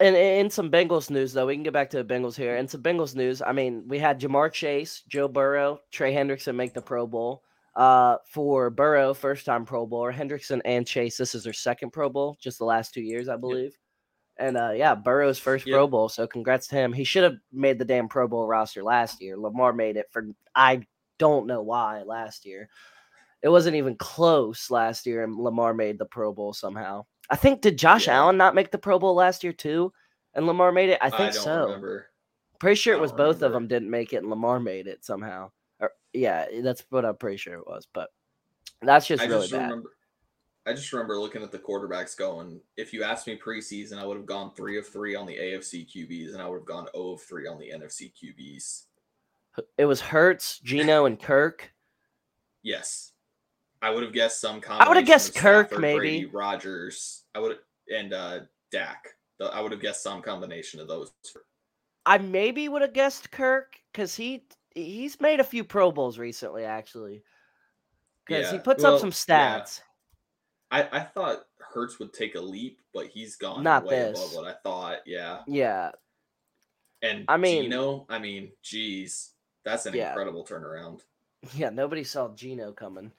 and 0.00 0.16
in 0.16 0.50
some 0.50 0.70
Bengals 0.70 1.10
news 1.10 1.32
though, 1.32 1.46
we 1.46 1.54
can 1.54 1.62
get 1.62 1.72
back 1.72 1.90
to 1.90 2.02
the 2.02 2.14
Bengals 2.14 2.36
here. 2.36 2.56
In 2.56 2.68
some 2.68 2.82
Bengals 2.82 3.14
news, 3.14 3.42
I 3.42 3.52
mean, 3.52 3.84
we 3.86 3.98
had 3.98 4.20
Ja'Marr 4.20 4.52
Chase, 4.52 5.02
Joe 5.08 5.28
Burrow, 5.28 5.80
Trey 5.90 6.14
Hendrickson 6.14 6.54
make 6.54 6.74
the 6.74 6.82
Pro 6.82 7.06
Bowl. 7.06 7.42
Uh, 7.74 8.16
for 8.26 8.70
Burrow, 8.70 9.14
first 9.14 9.46
time 9.46 9.64
Pro 9.64 9.86
Bowler. 9.86 10.12
Hendrickson 10.12 10.60
and 10.64 10.84
Chase, 10.86 11.16
this 11.16 11.34
is 11.34 11.44
their 11.44 11.52
second 11.52 11.92
Pro 11.92 12.08
Bowl, 12.08 12.36
just 12.40 12.58
the 12.58 12.64
last 12.64 12.92
two 12.92 13.00
years, 13.02 13.28
I 13.28 13.36
believe. 13.36 13.78
And 14.36 14.56
uh, 14.56 14.72
yeah, 14.74 14.94
Burrow's 14.94 15.38
first 15.38 15.66
Yep. 15.66 15.74
Pro 15.74 15.86
Bowl, 15.86 16.08
so 16.08 16.26
congrats 16.26 16.66
to 16.68 16.76
him. 16.76 16.92
He 16.92 17.04
should 17.04 17.24
have 17.24 17.36
made 17.52 17.78
the 17.78 17.84
damn 17.84 18.08
Pro 18.08 18.26
Bowl 18.26 18.46
roster 18.46 18.82
last 18.82 19.20
year. 19.20 19.36
Lamar 19.36 19.72
made 19.72 19.96
it 19.96 20.06
for 20.10 20.26
I 20.54 20.86
don't 21.18 21.46
know 21.46 21.62
why 21.62 22.02
last 22.02 22.44
year. 22.44 22.68
It 23.42 23.48
wasn't 23.48 23.76
even 23.76 23.94
close 23.96 24.70
last 24.70 25.06
year, 25.06 25.22
and 25.22 25.36
Lamar 25.36 25.72
made 25.74 25.98
the 25.98 26.06
Pro 26.06 26.32
Bowl 26.32 26.52
somehow. 26.52 27.04
I 27.30 27.36
think 27.36 27.60
did 27.60 27.78
Josh 27.78 28.06
Yeah. 28.06 28.16
Allen 28.16 28.36
not 28.36 28.54
make 28.54 28.70
the 28.70 28.78
Pro 28.78 28.98
Bowl 28.98 29.14
last 29.14 29.44
year 29.44 29.52
too, 29.52 29.92
and 30.34 30.46
Lamar 30.46 30.72
made 30.72 30.88
it? 30.90 30.98
I 31.00 31.10
think 31.10 31.34
don't 31.34 31.42
so. 31.42 31.64
remember. 31.66 32.10
Pretty 32.58 32.76
sure 32.76 32.94
it 32.94 33.00
was 33.00 33.12
both 33.12 33.42
of 33.42 33.52
them 33.52 33.68
didn't 33.68 33.90
make 33.90 34.12
it, 34.12 34.16
and 34.16 34.30
Lamar 34.30 34.58
made 34.58 34.86
it 34.86 35.04
somehow. 35.04 35.50
Or 35.80 35.92
yeah, 36.12 36.46
eh, 36.50 36.60
that's 36.60 36.84
what 36.90 37.04
I'm 37.04 37.16
pretty 37.16 37.36
sure 37.36 37.54
it 37.54 37.66
was. 37.66 37.86
But 37.92 38.10
that's 38.82 39.06
just 39.06 39.22
I 39.22 39.26
really 39.26 39.42
just 39.42 39.52
bad. 39.52 39.64
remember. 39.64 39.90
I 40.66 40.72
just 40.74 40.92
remember 40.92 41.18
looking 41.18 41.42
at 41.42 41.50
the 41.52 41.58
quarterbacks 41.58 42.16
going. 42.16 42.60
If 42.76 42.92
you 42.92 43.02
asked 43.02 43.26
me 43.26 43.38
preseason, 43.38 43.98
I 43.98 44.04
would 44.04 44.16
have 44.16 44.26
gone 44.26 44.52
three 44.54 44.76
of 44.76 44.86
three 44.86 45.14
on 45.14 45.24
the 45.26 45.36
AFC 45.36 45.86
QBs, 45.88 46.32
and 46.34 46.42
I 46.42 46.48
would 46.48 46.58
have 46.58 46.66
gone 46.66 46.88
zero 46.94 47.12
of 47.12 47.22
three 47.22 47.46
on 47.46 47.58
the 47.58 47.70
NFC 47.70 48.12
QBs. 48.12 48.84
It 49.78 49.86
was 49.86 50.00
Hurts, 50.00 50.58
Geno, 50.60 51.06
and 51.06 51.18
Kirk. 51.20 51.72
Yes, 52.62 53.12
I 53.82 53.90
would 53.90 54.02
have 54.02 54.12
guessed 54.12 54.40
some 54.40 54.60
combination. 54.60 54.86
I 54.86 54.88
would 54.88 54.96
have 54.96 55.06
guessed 55.06 55.34
Kirk, 55.34 55.68
Stafford, 55.68 55.82
maybe. 55.82 55.98
Brady, 55.98 56.26
Rodgers. 56.26 57.24
I 57.34 57.40
would 57.40 57.58
and 57.94 58.12
uh 58.12 58.40
Dak. 58.72 59.08
I 59.40 59.60
would 59.60 59.72
have 59.72 59.80
guessed 59.80 60.02
some 60.02 60.20
combination 60.20 60.80
of 60.80 60.88
those. 60.88 61.12
I 62.04 62.18
maybe 62.18 62.68
would 62.68 62.82
have 62.82 62.92
guessed 62.92 63.30
Kirk 63.30 63.76
because 63.92 64.14
he 64.16 64.44
he's 64.74 65.20
made 65.20 65.40
a 65.40 65.44
few 65.44 65.62
Pro 65.64 65.92
Bowls 65.92 66.18
recently, 66.18 66.64
actually. 66.64 67.22
Because 68.26 68.50
he 68.50 68.58
puts 68.58 68.82
well, 68.82 68.94
up 68.94 69.00
some 69.00 69.12
yeah. 69.28 69.60
stats. 69.60 69.80
I 70.70 70.82
I 70.92 71.00
thought 71.00 71.44
Hurts 71.58 71.98
would 71.98 72.12
take 72.12 72.34
a 72.34 72.40
leap, 72.40 72.80
but 72.92 73.06
he's 73.06 73.36
gone 73.36 73.62
Not 73.62 73.84
way 73.84 73.96
this. 73.96 74.18
above 74.18 74.34
what 74.34 74.46
I 74.46 74.54
thought. 74.62 74.98
Yeah, 75.06 75.40
Yeah, 75.46 75.92
and 77.02 77.24
I 77.28 77.36
mean- 77.36 77.64
Geno. 77.64 78.06
I 78.08 78.18
mean, 78.18 78.52
geez, 78.62 79.30
that's 79.64 79.86
an 79.86 79.94
Yeah. 79.94 80.08
incredible 80.08 80.44
turnaround. 80.44 81.00
yeah. 81.54 81.70
Nobody 81.70 82.04
saw 82.04 82.28
Geno 82.34 82.72
coming. 82.72 83.12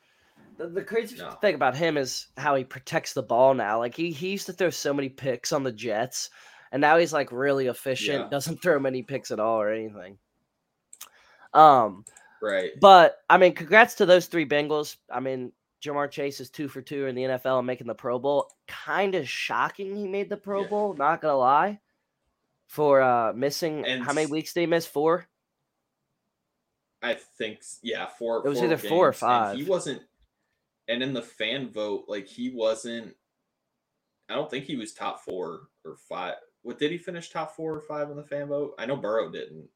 The, 0.60 0.68
the 0.68 0.84
crazy 0.84 1.18
No. 1.18 1.32
thing 1.42 1.56
about 1.56 1.76
him 1.76 1.98
is 1.98 2.28
how 2.38 2.54
he 2.56 2.64
protects 2.64 3.14
the 3.14 3.24
ball 3.24 3.54
now. 3.54 3.80
Like 3.80 3.96
he, 3.96 4.12
he 4.12 4.30
used 4.30 4.46
to 4.48 4.54
throw 4.54 4.70
so 4.70 4.94
many 4.94 5.08
picks 5.10 5.52
on 5.54 5.64
the 5.64 5.72
Jets, 5.72 6.30
and 6.72 6.82
now 6.82 6.98
he's 6.98 7.14
like 7.14 7.32
really 7.32 7.68
efficient. 7.68 8.24
Yeah. 8.26 8.30
Doesn't 8.30 8.62
throw 8.62 8.78
many 8.78 9.02
picks 9.02 9.32
at 9.32 9.40
all 9.40 9.60
or 9.62 9.72
anything. 9.72 10.18
Um, 11.54 12.06
Right. 12.42 12.72
But 12.80 13.18
I 13.30 13.38
mean, 13.38 13.54
congrats 13.54 13.96
to 13.96 14.06
those 14.06 14.28
three 14.28 14.46
Bengals. 14.46 14.96
I 15.12 15.20
mean, 15.20 15.52
Ja'Marr 15.84 16.10
Chase 16.10 16.40
is 16.40 16.50
two 16.50 16.70
for 16.70 16.82
two 16.82 17.08
in 17.08 17.16
the 17.16 17.24
NFL 17.24 17.58
and 17.58 17.68
making 17.68 17.88
the 17.88 17.94
Pro 17.96 18.18
Bowl. 18.18 18.50
Kind 18.68 19.16
of 19.16 19.28
shocking 19.28 19.94
he 19.96 20.08
made 20.08 20.30
the 20.30 20.38
Pro 20.38 20.62
Yeah. 20.62 20.68
Bowl, 20.70 20.94
not 20.94 21.22
gonna 21.22 21.36
lie. 21.38 21.80
For 22.68 23.02
uh 23.02 23.34
missing 23.34 23.86
And 23.86 24.04
how 24.04 24.14
many 24.14 24.28
weeks 24.32 24.54
did 24.54 24.62
he 24.62 24.66
miss? 24.68 24.86
Four? 24.86 25.28
I 27.02 27.16
think 27.38 27.62
yeah, 27.82 28.08
four. 28.08 28.38
It 28.46 28.50
was 28.50 28.60
four 28.60 28.66
either 28.68 28.78
four 28.78 29.08
or 29.10 29.14
five. 29.14 29.52
and 29.52 29.60
He 29.60 29.66
wasn't, 29.70 30.02
and 30.90 31.02
in 31.02 31.14
the 31.14 31.22
fan 31.22 31.70
vote, 31.70 32.06
like 32.10 32.28
he 32.28 32.50
wasn't. 32.50 33.16
I 34.28 34.36
don't 34.36 34.52
think 34.52 34.66
he 34.66 34.76
was 34.76 34.92
top 34.92 35.24
four 35.24 35.70
or 35.86 35.96
five. 36.10 36.36
What 36.64 36.78
did 36.78 36.92
he 36.92 36.98
finish 36.98 37.30
top 37.30 37.56
four 37.56 37.74
or 37.74 37.82
five 37.82 38.10
in 38.10 38.18
the 38.18 38.24
fan 38.24 38.48
vote? 38.48 38.76
I 38.78 38.86
know 38.86 38.98
Burrow 38.98 39.32
didn't. 39.32 39.70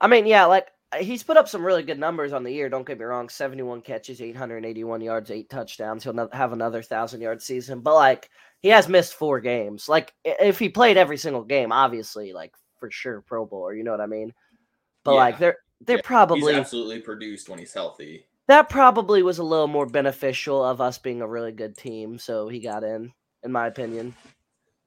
I 0.00 0.06
mean, 0.06 0.26
yeah, 0.26 0.44
like 0.44 0.68
he's 1.00 1.22
put 1.22 1.36
up 1.36 1.48
some 1.48 1.64
really 1.64 1.82
good 1.82 1.98
numbers 1.98 2.32
on 2.32 2.44
the 2.44 2.52
year. 2.52 2.68
Don't 2.68 2.86
get 2.86 2.98
me 2.98 3.04
wrong, 3.04 3.28
seventy-one 3.28 3.82
catches, 3.82 4.22
eight 4.22 4.36
hundred 4.36 4.64
eighty-one 4.64 5.00
yards, 5.00 5.30
eight 5.30 5.50
touchdowns. 5.50 6.04
He'll 6.04 6.28
have 6.32 6.52
another 6.52 6.82
thousand-yard 6.82 7.42
season, 7.42 7.80
but 7.80 7.94
like 7.94 8.30
he 8.60 8.68
has 8.68 8.88
missed 8.88 9.14
four 9.14 9.40
games. 9.40 9.88
Like 9.88 10.14
if 10.24 10.58
he 10.58 10.68
played 10.68 10.96
every 10.96 11.16
single 11.16 11.44
game, 11.44 11.72
obviously, 11.72 12.32
like 12.32 12.54
for 12.78 12.90
sure, 12.90 13.22
Pro 13.22 13.44
Bowler. 13.44 13.74
You 13.74 13.82
know 13.82 13.90
what 13.90 14.00
I 14.00 14.06
mean? 14.06 14.32
But 15.04 15.14
like 15.16 15.38
they're 15.38 15.58
they're 15.80 15.96
Yeah, 15.96 16.02
probably 16.04 16.52
He's 16.52 16.60
absolutely 16.60 17.00
produced 17.00 17.48
when 17.48 17.58
he's 17.58 17.74
healthy. 17.74 18.26
That 18.48 18.68
probably 18.68 19.22
was 19.22 19.38
a 19.38 19.44
little 19.44 19.66
more 19.68 19.86
beneficial 19.86 20.64
of 20.64 20.80
us 20.80 20.98
being 20.98 21.22
a 21.22 21.28
really 21.28 21.52
good 21.52 21.76
team, 21.76 22.18
so 22.18 22.48
he 22.48 22.60
got 22.60 22.82
in, 22.84 23.12
in 23.44 23.52
my 23.52 23.66
opinion. 23.66 24.14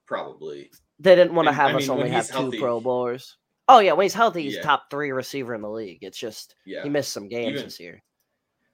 Probably. 0.06 0.70
They 1.00 1.16
didn't 1.16 1.34
want 1.34 1.48
to 1.48 1.54
have 1.54 1.72
I 1.72 1.76
us 1.76 1.82
mean, 1.88 1.92
only 1.98 2.10
have 2.10 2.28
two 2.28 2.34
healthy- 2.34 2.60
Pro 2.60 2.80
Bowlers. 2.80 3.38
Oh 3.68 3.80
yeah, 3.80 3.94
when 3.94 4.04
he's 4.06 4.14
healthy, 4.14 4.44
he's 4.44 4.56
Yeah. 4.56 4.62
top 4.64 4.90
three 4.92 5.12
receiver 5.12 5.56
in 5.56 5.62
the 5.62 5.70
league. 5.70 6.00
It's 6.02 6.18
just 6.18 6.56
Yeah. 6.66 6.84
he 6.84 6.90
missed 6.90 7.14
some 7.14 7.30
games 7.30 7.54
Even- 7.54 7.64
this 7.66 7.80
year. 7.80 8.04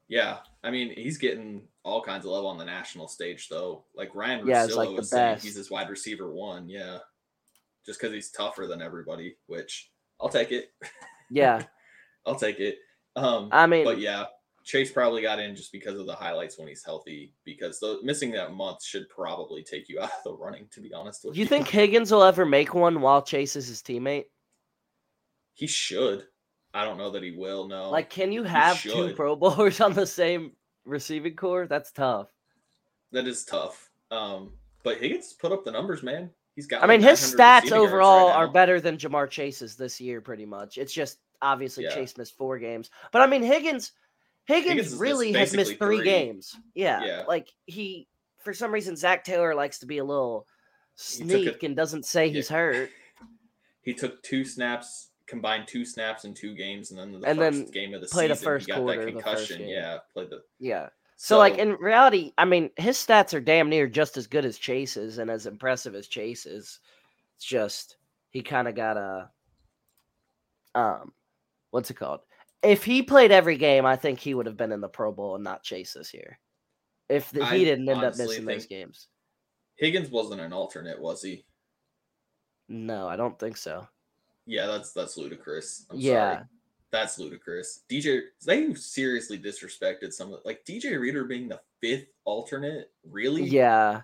Yeah. 0.07 0.39
I 0.63 0.71
mean, 0.71 0.91
he's 0.95 1.17
getting 1.17 1.67
all 1.83 2.01
kinds 2.01 2.25
of 2.25 2.31
love 2.31 2.45
on 2.45 2.57
the 2.57 2.65
national 2.65 3.07
stage, 3.07 3.49
though. 3.49 3.85
Like 3.93 4.15
Ryan 4.15 4.47
Yeah, 4.47 4.65
Russillo 4.65 4.75
like 4.77 4.89
the 4.89 4.95
was 4.95 5.09
saying 5.09 5.33
best. 5.35 5.45
he's 5.45 5.55
his 5.55 5.69
wide 5.69 5.89
receiver 5.89 6.31
one. 6.33 6.69
Yeah. 6.69 6.99
just 7.85 8.01
because 8.01 8.13
he's 8.13 8.31
tougher 8.31 8.67
than 8.67 8.81
everybody, 8.81 9.37
which 9.45 9.89
I'll 10.19 10.27
take 10.27 10.51
it. 10.51 10.73
Yeah. 11.31 11.63
I'll 12.25 12.35
take 12.35 12.59
it. 12.59 12.79
Um, 13.15 13.47
I 13.53 13.65
mean, 13.65 13.85
but 13.85 13.97
yeah, 13.99 14.25
Chase 14.67 14.91
probably 14.91 15.21
got 15.21 15.39
in 15.39 15.55
just 15.55 15.71
because 15.71 15.97
of 15.97 16.05
the 16.05 16.13
highlights 16.13 16.59
when 16.59 16.67
he's 16.67 16.83
healthy. 16.83 17.33
Because 17.45 17.79
the 17.79 17.99
missing 18.03 18.31
that 18.31 18.53
month 18.53 18.83
should 18.83 19.07
probably 19.07 19.63
take 19.63 19.87
you 19.87 19.99
out 20.01 20.11
of 20.11 20.23
the 20.25 20.33
running. 20.33 20.67
To 20.71 20.81
be 20.81 20.93
honest 20.93 21.23
with 21.23 21.35
do 21.35 21.39
you 21.39 21.45
think 21.47 21.67
Higgins 21.69 22.11
will 22.11 22.23
ever 22.23 22.45
make 22.45 22.73
one 22.73 22.99
while 23.01 23.21
Chase 23.21 23.55
is 23.55 23.67
his 23.67 23.81
teammate? 23.81 24.25
he 25.53 25.65
should? 25.65 26.25
I 26.73 26.83
don't 26.83 26.97
know 26.99 27.09
that 27.11 27.23
he 27.23 27.31
will. 27.31 27.67
No, 27.67 27.89
Like, 27.89 28.09
can 28.11 28.31
you 28.31 28.43
have 28.43 28.79
two. 28.79 29.13
Pro 29.15 29.35
Bowlers 29.35 29.81
on 29.87 29.93
the 29.93 30.05
same 30.05 30.51
receiving 30.85 31.35
corps? 31.35 31.65
That's 31.65 31.91
tough. 31.91 32.27
that 33.13 33.25
is 33.25 33.43
tough. 33.45 33.89
Um, 34.11 34.51
but 34.83 34.97
Higgins 34.99 35.33
put 35.33 35.51
up 35.51 35.63
the 35.65 35.71
numbers, 35.71 36.03
man. 36.03 36.29
He's 36.55 36.67
got. 36.67 36.83
I 36.83 36.87
mean, 36.87 37.01
like 37.01 37.11
his 37.11 37.33
stats 37.35 37.71
overall 37.71 38.27
right 38.27 38.35
are 38.35 38.47
better 38.47 38.79
than 38.81 38.97
Ja'Marr 38.97 39.29
Chase's 39.29 39.75
this 39.75 39.99
year, 40.01 40.21
pretty 40.21 40.45
much. 40.45 40.77
It's 40.77 40.93
just 40.93 41.17
obviously 41.41 41.85
Yeah. 41.85 41.93
Chase 41.95 42.17
missed 42.17 42.37
four 42.37 42.59
games, 42.59 42.89
but 43.11 43.21
I 43.21 43.27
mean 43.27 43.41
Higgins, 43.41 43.93
Higgins, 44.47 44.69
Higgins 44.69 44.91
missed 44.91 45.01
really 45.01 45.31
has 45.33 45.53
missed 45.53 45.77
three, 45.77 45.97
three. 45.97 46.05
games. 46.05 46.55
Yeah, 46.73 47.03
Yeah. 47.03 47.23
like 47.27 47.49
he, 47.65 48.07
for 48.39 48.53
some 48.53 48.73
reason, 48.73 48.95
Zac 48.95 49.23
Taylor 49.23 49.53
likes 49.53 49.79
to 49.79 49.85
be 49.85 49.97
a 49.99 50.03
little 50.05 50.47
took 50.97 51.21
a- 51.21 51.23
sneak 51.29 51.63
and 51.63 51.75
doesn't 51.75 52.05
say 52.05 52.29
he's 52.29 52.49
hurt. 52.49 52.89
He 53.81 53.93
took 53.93 54.21
two 54.21 54.43
snaps, 54.43 55.11
combined 55.27 55.65
two 55.65 55.85
snaps 55.85 56.25
in 56.25 56.33
two 56.33 56.53
games, 56.53 56.91
and 56.91 56.99
then 56.99 57.13
the 57.21 57.25
And 57.25 57.37
first 57.39 57.57
then 57.63 57.71
game 57.71 57.93
of 57.93 58.01
the 58.01 58.07
played 58.07 58.31
a 58.31 58.35
season, 58.35 58.45
first 58.45 58.65
he 58.65 58.71
got 58.73 58.79
quarter 58.81 59.05
that 59.05 59.11
concussion. 59.13 59.65
Yeah, 59.65 59.99
played 60.13 60.29
the. 60.29 60.41
Yeah. 60.59 60.89
So, 61.15 61.37
like 61.37 61.57
in 61.57 61.71
reality, 61.75 62.33
I 62.37 62.43
mean, 62.43 62.69
his 62.75 62.97
stats 62.97 63.33
are 63.33 63.39
damn 63.39 63.69
near 63.69 63.87
just 63.87 64.17
as 64.17 64.27
good 64.27 64.43
as 64.43 64.57
Chase's 64.57 65.19
and 65.19 65.31
as 65.31 65.45
impressive 65.45 65.95
as 65.95 66.07
Chase's. 66.09 66.79
It's 67.37 67.45
just 67.45 67.95
he 68.29 68.43
kind 68.43 68.67
of 68.67 68.75
got 68.75 68.97
a 68.97 69.29
um, 70.75 71.13
what's 71.71 71.89
it 71.89 71.95
called? 71.95 72.19
If 72.63 72.83
he 72.83 73.03
played 73.03 73.31
every 73.31 73.57
game, 73.57 73.85
I 73.85 73.95
think 73.95 74.19
he 74.19 74.33
would 74.33 74.45
have 74.47 74.57
been 74.57 74.71
in 74.71 74.81
the 74.81 74.89
Pro 74.89 75.11
Bowl 75.11 75.35
and 75.35 75.43
not 75.43 75.63
Chase 75.63 75.93
this 75.93 76.13
year. 76.13 76.39
If 77.09 77.31
the, 77.31 77.41
I 77.43 77.57
he 77.57 77.63
didn't 77.65 77.87
end 77.87 78.03
up 78.03 78.17
missing 78.17 78.45
those 78.45 78.65
games, 78.65 79.07
Higgins 79.75 80.09
wasn't 80.09 80.41
an 80.41 80.53
alternate, 80.53 80.99
was 80.99 81.21
he? 81.21 81.45
no, 82.67 83.07
I 83.07 83.15
don't 83.15 83.39
think 83.39 83.55
so. 83.57 83.87
Yeah, 84.45 84.65
that's 84.67 84.91
that's 84.93 85.17
ludicrous. 85.17 85.85
I'm 85.89 85.97
Yeah. 85.99 86.33
sorry. 86.35 86.45
That's 86.89 87.19
ludicrous. 87.19 87.83
DJ, 87.89 88.21
they 88.45 88.73
seriously 88.73 89.37
disrespected 89.37 90.13
some 90.13 90.33
of 90.33 90.39
like 90.45 90.63
DJ 90.65 90.97
Reader 90.99 91.25
being 91.25 91.49
the 91.49 91.59
fifth 91.81 92.07
alternate. 92.23 92.91
Really? 93.03 93.43
Yeah, 93.43 94.01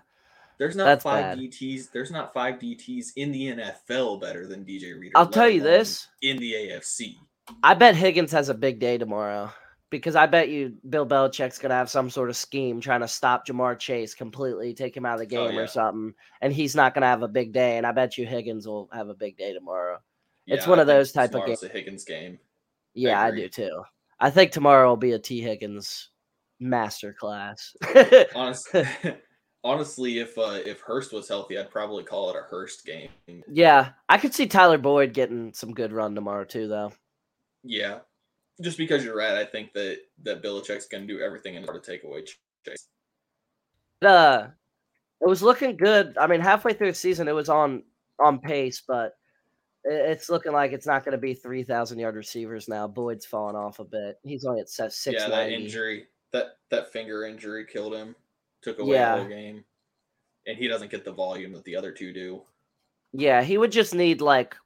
There's 0.58 0.76
not 0.76 0.84
that's 0.84 1.02
five 1.02 1.36
bad. 1.36 1.38
DTs. 1.38 1.90
There's 1.92 2.10
not 2.10 2.32
five 2.34 2.56
DTs 2.56 3.12
in 3.16 3.32
the 3.32 3.52
NFL 3.56 4.20
better 4.20 4.46
than 4.46 4.64
DJ 4.64 4.98
Reader. 4.98 5.12
I'll 5.16 5.26
tell 5.26 5.48
you 5.48 5.62
this: 5.62 6.08
in 6.22 6.36
the 6.36 6.52
AFC. 6.52 7.16
I 7.62 7.74
bet 7.74 7.94
Higgins 7.96 8.32
has 8.32 8.48
a 8.48 8.54
big 8.54 8.78
day 8.78 8.98
tomorrow 8.98 9.50
because 9.90 10.16
I 10.16 10.26
bet 10.26 10.48
you 10.48 10.74
Bill 10.88 11.06
Belichick's 11.06 11.58
gonna 11.58 11.74
have 11.74 11.90
some 11.90 12.08
sort 12.10 12.30
of 12.30 12.36
scheme 12.36 12.80
trying 12.80 13.00
to 13.00 13.08
stop 13.08 13.46
Ja'Marr 13.46 13.78
Chase 13.78 14.14
completely, 14.14 14.74
take 14.74 14.96
him 14.96 15.06
out 15.06 15.20
of 15.20 15.28
the 15.28 15.36
Oh, 15.36 15.46
game 15.46 15.56
yeah. 15.56 15.62
or 15.62 15.66
something, 15.66 16.14
and 16.40 16.52
he's 16.52 16.74
not 16.74 16.94
gonna 16.94 17.06
have 17.06 17.22
a 17.22 17.28
big 17.28 17.52
day. 17.52 17.76
And 17.76 17.86
I 17.86 17.92
bet 17.92 18.16
you 18.18 18.26
Higgins 18.26 18.66
will 18.66 18.88
have 18.92 19.08
a 19.08 19.14
big 19.14 19.36
day 19.36 19.52
tomorrow. 19.52 19.98
It's 20.46 20.66
one 20.66 20.78
I 20.78 20.82
of 20.82 20.88
those 20.88 21.12
type 21.12 21.30
of 21.34 21.40
tomorrow's 21.42 21.62
a 21.62 21.68
Higgins 21.68 22.04
game. 22.04 22.38
Yeah, 22.94 23.20
I, 23.20 23.28
agree. 23.28 23.42
do 23.42 23.48
too. 23.48 23.82
I 24.20 24.30
think 24.30 24.52
tomorrow 24.52 24.88
will 24.88 24.96
be 24.96 25.12
a 25.12 25.18
Tee 25.18 25.40
Higgins 25.40 26.10
masterclass. 26.62 27.74
Honestly, 28.34 28.84
honestly, 29.64 30.18
if 30.18 30.36
uh, 30.38 30.60
if 30.64 30.80
Hurst 30.80 31.12
was 31.12 31.28
healthy, 31.28 31.58
I'd 31.58 31.70
probably 31.70 32.04
call 32.04 32.30
it 32.30 32.36
a 32.36 32.42
Hurst 32.42 32.84
game. 32.84 33.08
yeah, 33.50 33.90
I 34.08 34.18
could 34.18 34.34
see 34.34 34.46
Tyler 34.46 34.78
Boyd 34.78 35.12
getting 35.14 35.52
some 35.54 35.72
good 35.74 35.92
run 35.92 36.14
tomorrow 36.14 36.44
too, 36.44 36.68
though. 36.68 36.92
Yeah, 37.64 38.00
just 38.60 38.78
because 38.78 39.04
you're 39.04 39.16
right, 39.16 39.34
I 39.34 39.44
think 39.44 39.72
that 39.72 39.98
that 40.22 40.42
Belichick's 40.42 40.86
going 40.86 41.06
to 41.06 41.12
do 41.12 41.20
everything 41.20 41.54
in 41.56 41.64
order 41.64 41.80
to 41.80 41.90
take 41.90 42.04
away 42.04 42.24
Chase. 42.66 42.88
uh 44.02 44.48
it 45.20 45.28
was 45.28 45.42
looking 45.42 45.76
good. 45.76 46.18
I 46.18 46.26
mean, 46.26 46.40
halfway 46.40 46.74
through 46.74 46.88
the 46.90 46.94
season, 46.94 47.28
it 47.28 47.34
was 47.34 47.48
on 47.48 47.82
on 48.18 48.38
pace, 48.38 48.82
but 48.86 49.16
it's 49.84 50.28
looking 50.28 50.52
like 50.52 50.72
it's 50.72 50.86
not 50.86 51.04
going 51.04 51.12
to 51.12 51.18
be 51.18 51.34
three 51.34 51.62
thousand 51.62 51.98
yard 51.98 52.14
receivers 52.16 52.68
now. 52.68 52.86
Boyd's 52.86 53.24
falling 53.26 53.56
off 53.56 53.78
a 53.78 53.84
bit. 53.84 54.18
He's 54.22 54.44
only 54.44 54.60
at 54.60 54.68
six 54.68 55.06
yeah, 55.06 55.28
that 55.28 55.50
injury, 55.50 56.06
that 56.32 56.58
that 56.70 56.92
finger 56.92 57.24
injury 57.24 57.64
killed 57.64 57.94
him, 57.94 58.14
took 58.62 58.78
away 58.78 58.96
Yeah. 58.96 59.14
the 59.14 59.20
whole 59.22 59.30
game, 59.30 59.64
and 60.46 60.58
he 60.58 60.68
doesn't 60.68 60.90
get 60.90 61.04
the 61.04 61.12
volume 61.12 61.52
that 61.52 61.64
the 61.64 61.76
other 61.76 61.92
two 61.92 62.12
do. 62.12 62.42
Yeah, 63.12 63.42
he 63.42 63.56
would 63.58 63.72
just 63.72 63.94
need 63.94 64.20
like 64.20 64.56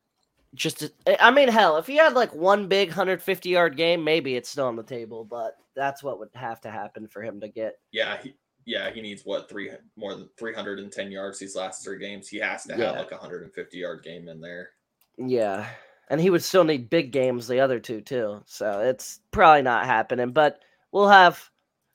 just. 0.54 0.82
a- 1.06 1.24
I 1.24 1.30
mean, 1.30 1.48
hell, 1.48 1.76
if 1.76 1.86
he 1.86 1.96
had 1.96 2.14
like 2.14 2.34
one 2.34 2.68
big 2.68 2.90
hundred 2.90 3.22
fifty 3.22 3.50
yard 3.50 3.76
game, 3.76 4.02
maybe 4.04 4.36
it's 4.36 4.48
still 4.48 4.66
on 4.66 4.76
the 4.76 4.82
table. 4.82 5.24
But 5.24 5.56
that's 5.76 6.02
what 6.02 6.18
would 6.18 6.30
have 6.34 6.60
to 6.62 6.70
happen 6.70 7.06
for 7.08 7.22
him 7.22 7.40
to 7.40 7.48
get. 7.48 7.74
Yeah, 7.92 8.16
he 8.22 8.34
yeah 8.66 8.90
he 8.90 9.00
needs 9.00 9.22
what 9.24 9.48
three 9.48 9.70
more 9.96 10.14
than 10.14 10.28
310 10.38 11.10
yards 11.10 11.38
these 11.38 11.56
last 11.56 11.82
three 11.84 11.98
games. 11.98 12.28
He 12.28 12.38
has 12.38 12.64
to 12.64 12.72
have 12.72 12.80
Yeah. 12.80 12.90
like 12.92 13.12
a 13.12 13.16
150 13.16 13.78
yard 13.78 14.02
game 14.02 14.28
in 14.28 14.40
there. 14.40 14.70
Yeah. 15.16 15.66
And 16.10 16.20
he 16.20 16.30
would 16.30 16.42
still 16.42 16.64
need 16.64 16.90
big 16.90 17.12
games 17.12 17.46
the 17.48 17.60
other 17.60 17.80
two 17.80 18.00
too. 18.00 18.42
So 18.46 18.80
it's 18.80 19.20
probably 19.30 19.62
not 19.62 19.86
happening, 19.86 20.32
but 20.32 20.60
we'll 20.92 21.08
have 21.08 21.42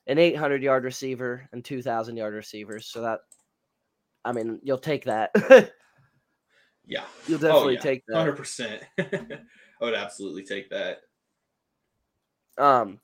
an 0.08 0.18
800 0.18 0.62
yard 0.64 0.84
receiver 0.84 1.48
and 1.52 1.64
2000 1.64 2.18
yard 2.18 2.34
receivers. 2.34 2.88
So 2.88 3.02
that 3.02 3.20
I 4.26 4.32
mean, 4.32 4.60
you'll 4.64 4.78
take 4.78 5.06
that. 5.06 5.32
Yeah, 6.86 7.04
you'll 7.28 7.40
definitely 7.40 7.66
oh, 7.66 7.70
yeah. 7.70 7.80
take 7.80 8.06
that. 8.08 8.18
hundred 8.18 8.38
percent. 8.38 8.84
I 9.00 9.40
would 9.82 9.94
absolutely 9.94 10.44
take 10.44 10.70
that. 10.70 11.02
Um 12.58 13.00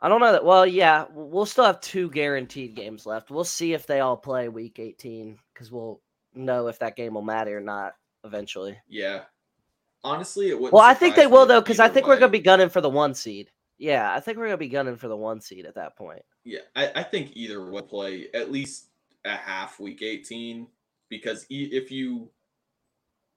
I 0.00 0.08
don't 0.08 0.20
know 0.20 0.32
that 0.32 0.44
well, 0.44 0.66
yeah, 0.66 1.06
we'll 1.12 1.46
still 1.46 1.64
have 1.64 1.80
two 1.80 2.10
guaranteed 2.10 2.74
games 2.74 3.06
left. 3.06 3.30
We'll 3.30 3.44
see 3.44 3.72
if 3.72 3.86
they 3.86 4.00
all 4.00 4.16
play 4.16 4.48
week 4.48 4.78
18 4.78 5.38
cuz 5.54 5.70
we'll 5.70 6.00
know 6.34 6.68
if 6.68 6.78
that 6.80 6.96
game 6.96 7.14
will 7.14 7.22
matter 7.22 7.56
or 7.56 7.60
not 7.60 7.94
eventually. 8.24 8.78
Yeah, 8.88 9.24
honestly, 10.04 10.48
it 10.48 10.60
would. 10.60 10.72
Well, 10.72 10.82
I 10.82 10.94
think 10.94 11.16
they 11.16 11.26
will 11.26 11.46
though, 11.46 11.60
because 11.60 11.80
I 11.80 11.88
think 11.88 12.06
we're 12.06 12.18
gonna 12.18 12.28
be 12.28 12.40
gunning 12.40 12.68
for 12.68 12.80
the 12.80 12.90
one 12.90 13.14
seed. 13.14 13.50
Yeah, 13.78 14.12
I 14.14 14.20
think 14.20 14.38
we're 14.38 14.46
gonna 14.46 14.56
be 14.58 14.68
gunning 14.68 14.96
for 14.96 15.08
the 15.08 15.16
one 15.16 15.40
seed 15.40 15.66
at 15.66 15.74
that 15.74 15.96
point. 15.96 16.22
Yeah, 16.44 16.60
I, 16.76 16.90
I 16.96 17.02
think 17.02 17.32
either 17.34 17.64
will 17.64 17.82
play 17.82 18.28
at 18.34 18.50
least 18.50 18.88
a 19.24 19.36
half 19.36 19.78
week 19.78 20.02
18 20.02 20.66
because 21.08 21.46
e- 21.48 21.70
if 21.72 21.90
you 21.90 22.30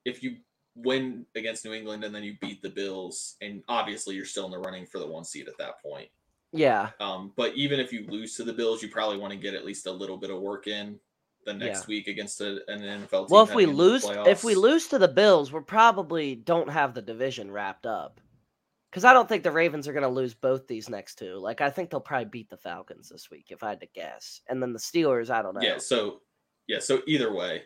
if 0.05 0.23
you 0.23 0.37
win 0.75 1.25
against 1.35 1.65
New 1.65 1.73
England 1.73 2.03
and 2.03 2.13
then 2.13 2.23
you 2.23 2.35
beat 2.41 2.61
the 2.61 2.69
Bills 2.69 3.35
and 3.41 3.63
obviously 3.67 4.15
you're 4.15 4.25
still 4.25 4.45
in 4.45 4.51
the 4.51 4.59
running 4.59 4.85
for 4.85 4.99
the 4.99 5.07
one 5.07 5.23
seed 5.23 5.47
at 5.47 5.57
that 5.57 5.81
point. 5.81 6.09
Yeah, 6.51 6.91
Um, 7.01 7.33
but 7.35 7.53
even 7.55 7.79
if 7.81 7.91
you 7.91 8.05
lose 8.07 8.35
to 8.37 8.43
the 8.45 8.53
Bills, 8.53 8.81
you 8.81 8.87
probably 8.89 9.17
want 9.17 9.33
to 9.33 9.39
get 9.39 9.53
at 9.55 9.65
least 9.65 9.87
a 9.87 9.91
little 9.91 10.15
bit 10.17 10.29
of 10.29 10.39
work 10.39 10.67
in 10.67 10.97
the 11.45 11.53
next 11.53 11.81
Yeah. 11.81 11.85
week 11.87 12.07
against 12.07 12.39
a, 12.41 12.59
an 12.69 12.81
NFL 12.81 13.09
team. 13.09 13.25
well, 13.29 13.43
if 13.43 13.53
we 13.53 13.63
heading 13.63 13.69
into 13.77 13.83
the 13.83 13.89
lose, 13.91 14.27
if 14.27 14.43
we 14.43 14.55
lose 14.55 14.87
to 14.87 14.97
the 14.97 15.07
Bills, 15.07 15.51
we're 15.51 15.61
probably 15.61 16.35
don't 16.35 16.69
have 16.69 16.93
the 16.93 17.01
division 17.01 17.51
wrapped 17.51 17.85
up. 17.85 18.21
Because 18.89 19.03
I 19.03 19.11
don't 19.11 19.27
think 19.27 19.43
the 19.43 19.51
Ravens 19.51 19.87
are 19.89 19.93
gonna 19.93 20.07
lose 20.07 20.33
both 20.33 20.65
these 20.67 20.89
next 20.89 21.15
two. 21.19 21.35
Like 21.35 21.59
I 21.59 21.69
think 21.69 21.89
they'll 21.89 21.99
probably 21.99 22.25
beat 22.29 22.49
the 22.49 22.55
Falcons 22.57 23.09
this 23.09 23.29
week, 23.29 23.47
if 23.49 23.61
I 23.61 23.69
had 23.69 23.81
to 23.81 23.87
guess. 23.93 24.39
And 24.47 24.61
then 24.63 24.71
the 24.71 24.79
Steelers, 24.79 25.29
I 25.29 25.41
don't 25.41 25.53
know. 25.55 25.61
yeah, 25.61 25.77
so 25.77 26.21
yeah, 26.67 26.79
so 26.79 27.01
either 27.05 27.33
way, 27.33 27.63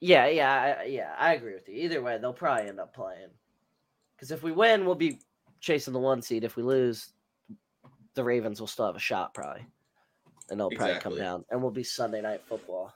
Yeah, 0.00 0.26
yeah, 0.28 0.76
I, 0.80 0.84
yeah. 0.84 1.14
I 1.18 1.34
agree 1.34 1.54
with 1.54 1.68
you. 1.68 1.74
Either 1.74 2.02
way, 2.02 2.18
they'll 2.18 2.32
probably 2.32 2.68
end 2.68 2.80
up 2.80 2.94
playing. 2.94 3.30
Because 4.14 4.30
if 4.30 4.42
we 4.42 4.52
win, 4.52 4.84
we'll 4.84 4.94
be 4.94 5.20
chasing 5.60 5.92
the 5.92 5.98
one 5.98 6.22
seed. 6.22 6.44
If 6.44 6.56
we 6.56 6.62
lose, 6.62 7.12
the 8.14 8.24
Ravens 8.24 8.60
will 8.60 8.66
still 8.66 8.86
have 8.86 8.96
a 8.96 9.00
shot, 9.00 9.34
probably, 9.34 9.66
and 10.50 10.58
they'll 10.58 10.70
probably 10.70 11.00
come 11.00 11.16
down, 11.16 11.44
and 11.50 11.62
we'll 11.62 11.70
be 11.70 11.84
Sunday 11.84 12.20
night 12.20 12.42
football. 12.46 12.92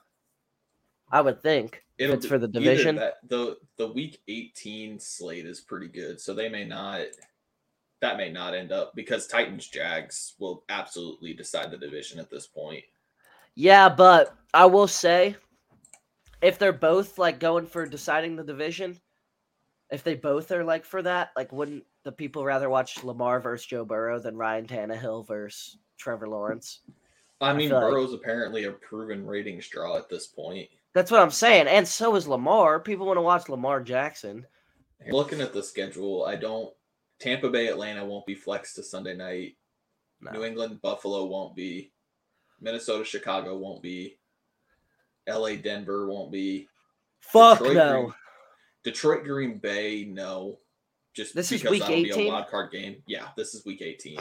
I 1.10 1.20
would 1.20 1.42
think. 1.42 1.84
it'll 1.98 2.14
it's 2.16 2.24
be- 2.24 2.28
for 2.28 2.38
the 2.38 2.48
division. 2.48 2.96
That, 2.96 3.18
the 3.28 3.58
the 3.76 3.88
week 3.88 4.20
18 4.28 4.98
slate 4.98 5.46
is 5.46 5.60
pretty 5.60 5.88
good, 5.88 6.20
so 6.20 6.34
they 6.34 6.48
may 6.48 6.64
not 6.64 7.02
that 8.00 8.16
may 8.16 8.32
not 8.32 8.54
end 8.54 8.72
up 8.72 8.92
because 8.96 9.28
Titans 9.28 9.68
Jags 9.68 10.34
will 10.38 10.64
absolutely 10.68 11.34
decide 11.34 11.70
the 11.70 11.78
division 11.78 12.18
at 12.18 12.30
this 12.30 12.48
point. 12.48 12.82
Yeah, 13.54 13.88
but 13.88 14.34
I 14.52 14.66
will 14.66 14.88
say, 14.88 15.36
if 16.42 16.58
they're 16.58 16.72
both 16.72 17.18
like 17.18 17.38
going 17.38 17.66
for 17.66 17.86
deciding 17.86 18.36
the 18.36 18.44
division, 18.44 19.00
if 19.90 20.02
they 20.02 20.14
both 20.14 20.50
are 20.50 20.64
like 20.64 20.84
for 20.84 21.02
that, 21.02 21.30
like 21.36 21.52
wouldn't 21.52 21.84
the 22.04 22.12
people 22.12 22.44
rather 22.44 22.68
watch 22.68 23.02
Lamar 23.04 23.40
versus 23.40 23.66
Joe 23.66 23.84
Burrow 23.84 24.18
than 24.18 24.36
Ryan 24.36 24.66
Tannehill 24.66 25.26
versus 25.26 25.78
Trevor 25.98 26.28
Lawrence? 26.28 26.80
I 27.40 27.52
mean, 27.52 27.70
like- 27.70 27.80
Burrow's 27.80 28.12
apparently 28.12 28.64
a 28.64 28.72
proven 28.72 29.26
ratings 29.26 29.68
draw 29.68 29.96
at 29.96 30.08
this 30.08 30.26
point. 30.26 30.68
That's 30.94 31.10
what 31.10 31.22
I'm 31.22 31.30
saying, 31.30 31.68
and 31.68 31.88
so 31.88 32.14
is 32.16 32.28
Lamar. 32.28 32.78
People 32.78 33.06
want 33.06 33.16
to 33.16 33.22
watch 33.22 33.48
Lamar 33.48 33.80
Jackson. 33.82 34.46
Looking 35.08 35.40
at 35.40 35.52
the 35.52 35.62
schedule, 35.62 36.24
I 36.24 36.36
don't. 36.36 36.72
Tampa 37.18 37.48
Bay, 37.48 37.68
Atlanta 37.68 38.04
won't 38.04 38.26
be 38.26 38.34
flexed 38.34 38.76
to 38.76 38.82
Sunday 38.82 39.16
night. 39.16 39.56
No. 40.20 40.32
New 40.32 40.44
England, 40.44 40.80
Buffalo 40.82 41.24
won't 41.26 41.56
be. 41.56 41.92
Minnesota, 42.60 43.04
Chicago 43.04 43.56
won't 43.56 43.82
be. 43.82 44.18
L.A., 45.26 45.56
Denver 45.56 46.06
won't 46.08 46.32
be. 46.32 46.68
Fuck 47.20 47.58
Detroit, 47.58 47.76
no. 47.76 48.00
Green, 48.02 48.12
Detroit 48.84 49.24
Green 49.24 49.58
Bay, 49.58 50.04
no. 50.04 50.58
Just 51.14 51.34
This 51.34 51.52
is 51.52 51.60
because 51.60 51.70
week 51.72 51.80
that'll 51.82 51.96
be 51.96 52.10
18? 52.10 52.26
a 52.26 52.28
wild 52.28 52.48
card 52.48 52.72
game. 52.72 53.02
Yeah, 53.06 53.28
this 53.36 53.54
is 53.54 53.64
week 53.64 53.82
18. 53.82 54.18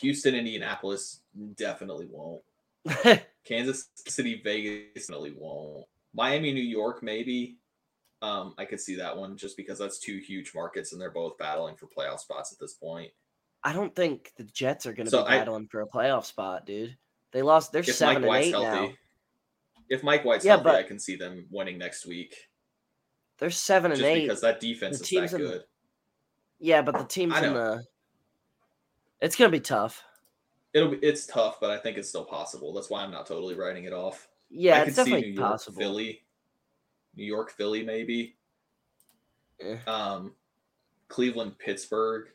Houston, 0.00 0.34
Indianapolis 0.34 1.20
definitely 1.56 2.06
won't. 2.10 2.42
Kansas 3.44 3.88
City, 4.06 4.40
Vegas 4.44 5.06
definitely 5.06 5.34
won't. 5.36 5.86
Miami, 6.14 6.52
New 6.52 6.60
York, 6.62 7.02
maybe. 7.02 7.56
Um, 8.20 8.54
I 8.58 8.64
could 8.64 8.80
see 8.80 8.96
that 8.96 9.16
one 9.16 9.36
just 9.36 9.56
because 9.56 9.78
that's 9.78 9.98
two 9.98 10.18
huge 10.18 10.52
markets 10.54 10.92
and 10.92 11.00
they're 11.00 11.10
both 11.10 11.38
battling 11.38 11.76
for 11.76 11.86
playoff 11.86 12.18
spots 12.20 12.52
at 12.52 12.58
this 12.58 12.74
point. 12.74 13.10
I 13.64 13.72
don't 13.72 13.94
think 13.94 14.32
the 14.36 14.44
Jets 14.44 14.86
are 14.86 14.92
going 14.92 15.06
to 15.06 15.10
So 15.10 15.22
be 15.24 15.30
I- 15.30 15.38
battling 15.38 15.68
for 15.68 15.80
a 15.80 15.86
playoff 15.88 16.24
spot, 16.24 16.66
dude. 16.66 16.96
They 17.32 17.42
lost. 17.42 17.72
They're 17.72 17.82
seven 17.82 18.14
Mike 18.14 18.16
and 18.22 18.26
White's 18.26 18.46
eight 18.46 18.50
healthy, 18.52 18.86
now. 18.88 18.92
If 19.88 20.02
Mike 20.02 20.24
White's 20.24 20.44
Yeah, 20.44 20.56
healthy, 20.56 20.70
I 20.70 20.82
can 20.82 20.98
see 20.98 21.16
them 21.16 21.46
winning 21.50 21.78
next 21.78 22.06
week. 22.06 22.34
They're 23.38 23.50
seven 23.50 23.92
and 23.92 23.98
Just 24.00 24.08
eight. 24.10 24.22
because 24.26 24.40
that 24.40 24.60
defense 24.60 24.98
The 24.98 25.04
is 25.04 25.08
teams 25.08 25.30
that 25.32 25.40
in- 25.40 25.46
good. 25.46 25.64
Yeah, 26.60 26.82
but 26.82 26.98
the 26.98 27.04
teams 27.04 27.36
in 27.38 27.54
the. 27.54 27.84
It's 29.20 29.36
going 29.36 29.50
to 29.50 29.56
be 29.56 29.60
tough. 29.60 30.02
It'll 30.74 30.90
be 30.90 30.96
it's 30.98 31.26
tough, 31.26 31.58
but 31.60 31.70
I 31.70 31.78
think 31.78 31.96
it's 31.98 32.08
still 32.08 32.24
possible. 32.24 32.72
That's 32.74 32.90
why 32.90 33.02
I'm 33.02 33.10
not 33.10 33.26
totally 33.26 33.54
writing 33.54 33.84
it 33.84 33.92
off. 33.92 34.28
Yeah, 34.50 34.76
I 34.78 34.82
it's 34.82 34.96
could 34.96 35.04
see 35.06 35.10
New 35.10 35.16
definitely 35.16 35.36
York, 35.36 35.50
possible. 35.50 35.78
Philly, 35.80 36.22
New 37.16 37.24
York, 37.24 37.50
Philly, 37.52 37.82
maybe. 37.84 38.36
Eh. 39.60 39.76
Um, 39.86 40.34
Cleveland, 41.08 41.58
Pittsburgh. 41.58 42.28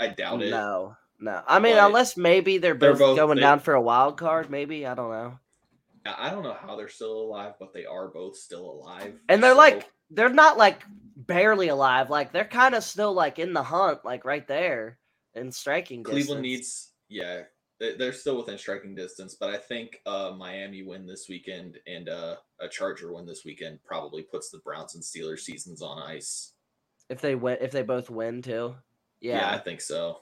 I 0.00 0.08
doubt 0.08 0.42
it. 0.42 0.50
No, 0.50 0.96
no. 1.18 1.42
I 1.46 1.58
mean, 1.60 1.76
But 1.76 1.86
unless 1.86 2.16
maybe 2.16 2.58
they're 2.58 2.74
they're 2.74 2.92
both, 2.92 2.98
both- 3.00 3.16
going 3.16 3.36
they- 3.36 3.40
down 3.42 3.60
for 3.60 3.74
a 3.74 3.80
wild 3.82 4.16
card. 4.16 4.50
Maybe 4.50 4.86
I 4.86 4.94
don't 4.94 5.10
know. 5.10 5.38
I 6.06 6.30
don't 6.30 6.42
know 6.42 6.56
how 6.60 6.76
they're 6.76 6.88
still 6.88 7.12
alive, 7.22 7.54
but 7.58 7.72
they 7.72 7.86
are 7.86 8.08
both 8.08 8.36
still 8.36 8.70
alive. 8.70 9.18
And 9.28 9.42
they're 9.42 9.52
So, 9.52 9.58
like, 9.58 9.90
they're 10.10 10.28
not 10.28 10.58
like 10.58 10.82
barely 11.16 11.68
alive. 11.68 12.10
Like 12.10 12.32
they're 12.32 12.44
kind 12.44 12.74
of 12.74 12.84
still 12.84 13.12
like 13.12 13.38
in 13.38 13.52
the 13.52 13.62
hunt, 13.62 14.04
like 14.04 14.24
right 14.24 14.46
there 14.46 14.98
in 15.34 15.50
striking 15.50 16.02
distance. 16.02 16.26
Cleveland 16.26 16.42
needs, 16.42 16.90
yeah, 17.08 17.42
they- 17.78 17.94
they're 17.96 18.12
still 18.12 18.36
within 18.36 18.58
striking 18.58 18.94
distance, 18.94 19.34
but 19.34 19.48
I 19.50 19.56
think 19.56 20.00
uh, 20.06 20.32
Miami 20.36 20.82
win 20.82 21.06
this 21.06 21.28
weekend 21.28 21.78
and 21.86 22.08
uh, 22.08 22.36
a 22.60 22.68
Charger 22.68 23.12
win 23.12 23.24
this 23.26 23.44
weekend 23.44 23.82
probably 23.84 24.22
puts 24.22 24.50
the 24.50 24.58
Browns 24.58 24.94
and 24.94 25.02
Steelers 25.02 25.40
seasons 25.40 25.80
on 25.82 25.98
ice. 26.02 26.52
if 27.08 27.20
they 27.20 27.34
win, 27.34 27.58
if 27.60 27.70
they 27.72 27.82
both 27.82 28.10
win 28.10 28.42
too. 28.42 28.74
Yeah, 29.20 29.50
I 29.50 29.58
think 29.58 29.80
so. 29.80 30.20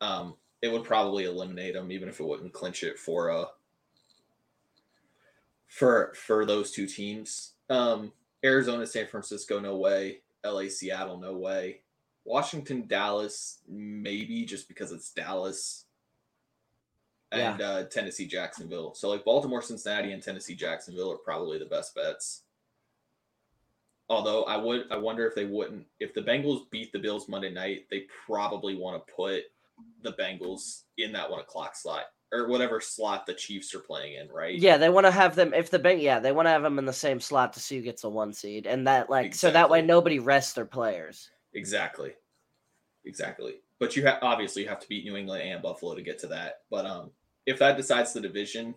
Um, 0.00 0.36
it 0.62 0.72
would 0.72 0.84
probably 0.84 1.24
eliminate 1.24 1.74
them, 1.74 1.92
even 1.92 2.08
if 2.08 2.20
it 2.20 2.24
wouldn't 2.26 2.52
clinch 2.54 2.82
it 2.84 2.98
for 2.98 3.30
uh 3.30 3.46
for 5.70 6.12
for 6.14 6.44
those 6.44 6.72
two 6.72 6.86
teams. 6.86 7.52
Um, 7.70 8.12
Arizona, 8.44 8.86
San 8.86 9.06
Francisco, 9.06 9.58
no 9.58 9.76
way. 9.76 10.20
LA, 10.44 10.68
Seattle, 10.68 11.18
no 11.18 11.34
way. 11.36 11.80
Washington, 12.24 12.86
Dallas, 12.86 13.58
maybe 13.68 14.44
just 14.44 14.68
because 14.68 14.92
it's 14.92 15.12
Dallas. 15.12 15.86
And 17.32 17.62
uh, 17.62 17.84
Tennessee, 17.84 18.26
Jacksonville. 18.26 18.92
So 18.94 19.08
like 19.08 19.24
Baltimore, 19.24 19.62
Cincinnati, 19.62 20.12
and 20.12 20.22
Tennessee, 20.22 20.56
Jacksonville 20.56 21.12
are 21.12 21.18
probably 21.18 21.58
the 21.58 21.66
best 21.66 21.94
bets. 21.94 22.42
Although 24.08 24.42
I 24.44 24.56
would, 24.56 24.86
I 24.90 24.96
wonder 24.96 25.28
if 25.28 25.36
they 25.36 25.44
wouldn't. 25.44 25.86
If 26.00 26.12
the 26.12 26.22
Bengals 26.22 26.68
beat 26.70 26.92
the 26.92 26.98
Bills 26.98 27.28
Monday 27.28 27.52
night, 27.52 27.86
they 27.88 28.06
probably 28.26 28.74
want 28.74 29.06
to 29.06 29.12
put 29.14 29.44
the 30.02 30.14
Bengals 30.14 30.82
in 30.98 31.12
that 31.12 31.30
one 31.30 31.38
o'clock 31.38 31.76
slot 31.76 32.06
or 32.32 32.48
whatever 32.48 32.80
slot 32.80 33.26
the 33.26 33.34
Chiefs 33.34 33.74
are 33.74 33.80
playing 33.80 34.14
in, 34.14 34.28
right? 34.28 34.56
yeah. 34.56 34.76
They 34.76 34.88
want 34.88 35.06
to 35.06 35.10
have 35.10 35.34
them 35.34 35.52
if 35.54 35.70
the 35.70 35.78
bank. 35.78 36.02
Yeah, 36.02 36.20
they 36.20 36.32
want 36.32 36.46
to 36.46 36.50
have 36.50 36.62
them 36.62 36.78
in 36.78 36.84
the 36.84 36.92
same 36.92 37.20
slot 37.20 37.52
to 37.54 37.60
see 37.60 37.76
who 37.76 37.82
gets 37.82 38.04
a 38.04 38.08
one 38.08 38.32
seed, 38.32 38.66
and 38.66 38.86
that 38.86 39.10
like 39.10 39.34
so 39.34 39.50
that 39.50 39.70
way 39.70 39.82
nobody 39.82 40.18
rests 40.18 40.52
their 40.52 40.66
players. 40.66 41.30
exactly, 41.54 42.12
exactly. 43.04 43.54
But 43.78 43.96
you 43.96 44.04
have 44.04 44.18
obviously 44.22 44.62
you 44.62 44.68
have 44.68 44.80
to 44.80 44.88
beat 44.88 45.04
New 45.04 45.16
England 45.16 45.42
and 45.42 45.62
Buffalo 45.62 45.94
to 45.94 46.02
get 46.02 46.18
to 46.20 46.26
that. 46.28 46.60
But 46.70 46.86
um, 46.86 47.10
if 47.46 47.58
that 47.58 47.76
decides 47.76 48.12
the 48.12 48.20
division, 48.20 48.74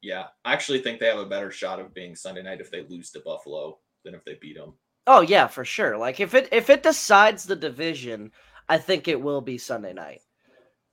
yeah, 0.00 0.26
I 0.44 0.52
actually 0.52 0.80
think 0.80 1.00
they 1.00 1.06
have 1.06 1.18
a 1.18 1.26
better 1.26 1.50
shot 1.50 1.80
of 1.80 1.92
being 1.92 2.14
Sunday 2.14 2.42
night 2.42 2.60
if 2.60 2.70
they 2.70 2.82
lose 2.82 3.10
to 3.10 3.20
Buffalo 3.20 3.78
than 4.04 4.14
if 4.14 4.24
they 4.24 4.34
beat 4.40 4.56
them. 4.56 4.74
Oh 5.06 5.22
yeah, 5.22 5.46
for 5.46 5.64
sure. 5.64 5.96
Like 5.96 6.20
if 6.20 6.34
it 6.34 6.48
if 6.52 6.70
it 6.70 6.82
decides 6.82 7.44
the 7.44 7.56
division, 7.56 8.30
I 8.68 8.78
think 8.78 9.08
it 9.08 9.20
will 9.20 9.40
be 9.40 9.58
Sunday 9.58 9.92
night. 9.92 10.20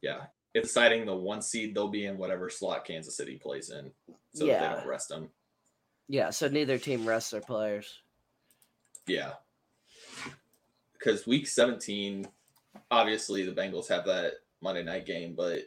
Yeah. 0.01 0.23
If 0.55 0.63
deciding 0.63 1.05
the 1.05 1.13
one 1.13 1.41
seed, 1.41 1.75
they'll 1.75 1.89
be 1.89 2.05
in 2.05 2.17
whatever 2.17 2.49
slot 2.49 2.85
Kansas 2.85 3.17
City 3.17 3.37
plays 3.37 3.69
in. 3.69 3.91
So 4.33 4.45
Yeah. 4.45 4.69
they 4.69 4.75
don't 4.77 4.87
rest 4.87 5.09
them. 5.09 5.29
Yeah, 6.07 6.29
so 6.29 6.47
neither 6.47 6.79
team 6.79 7.05
rests 7.05 7.31
their 7.31 7.41
players. 7.41 8.01
Yeah. 9.05 9.33
Because 10.93 11.27
week 11.27 11.45
17, 11.47 12.25
obviously 12.89 13.43
the 13.45 13.51
Bengals 13.51 13.89
have 13.89 14.05
that 14.05 14.35
Monday 14.61 14.81
night 14.81 15.05
game, 15.05 15.35
but 15.35 15.63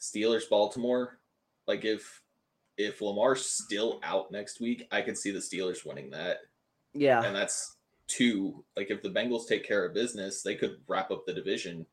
Steelers 0.00 0.48
Baltimore, 0.48 1.20
like 1.66 1.84
if 1.84 2.22
if 2.78 3.02
Lamar's 3.02 3.44
still 3.44 4.00
out 4.04 4.30
next 4.30 4.60
week, 4.60 4.86
I 4.92 5.02
could 5.02 5.18
see 5.18 5.32
the 5.32 5.40
Steelers 5.40 5.84
winning 5.84 6.10
that. 6.10 6.38
Yeah. 6.94 7.22
And 7.22 7.34
that's 7.36 7.76
two. 8.06 8.64
Like 8.76 8.90
if 8.90 9.02
the 9.02 9.10
Bengals 9.10 9.46
take 9.48 9.66
care 9.66 9.84
of 9.84 9.92
business, 9.92 10.42
they 10.42 10.54
could 10.54 10.80
wrap 10.86 11.10
up 11.10 11.26
the 11.26 11.34
division 11.34 11.86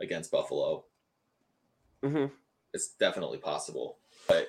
against 0.00 0.30
Buffalo. 0.32 0.86
Hmm 2.04 2.26
it's 2.72 2.88
definitely 2.94 3.38
possible. 3.38 3.98
But 4.26 4.48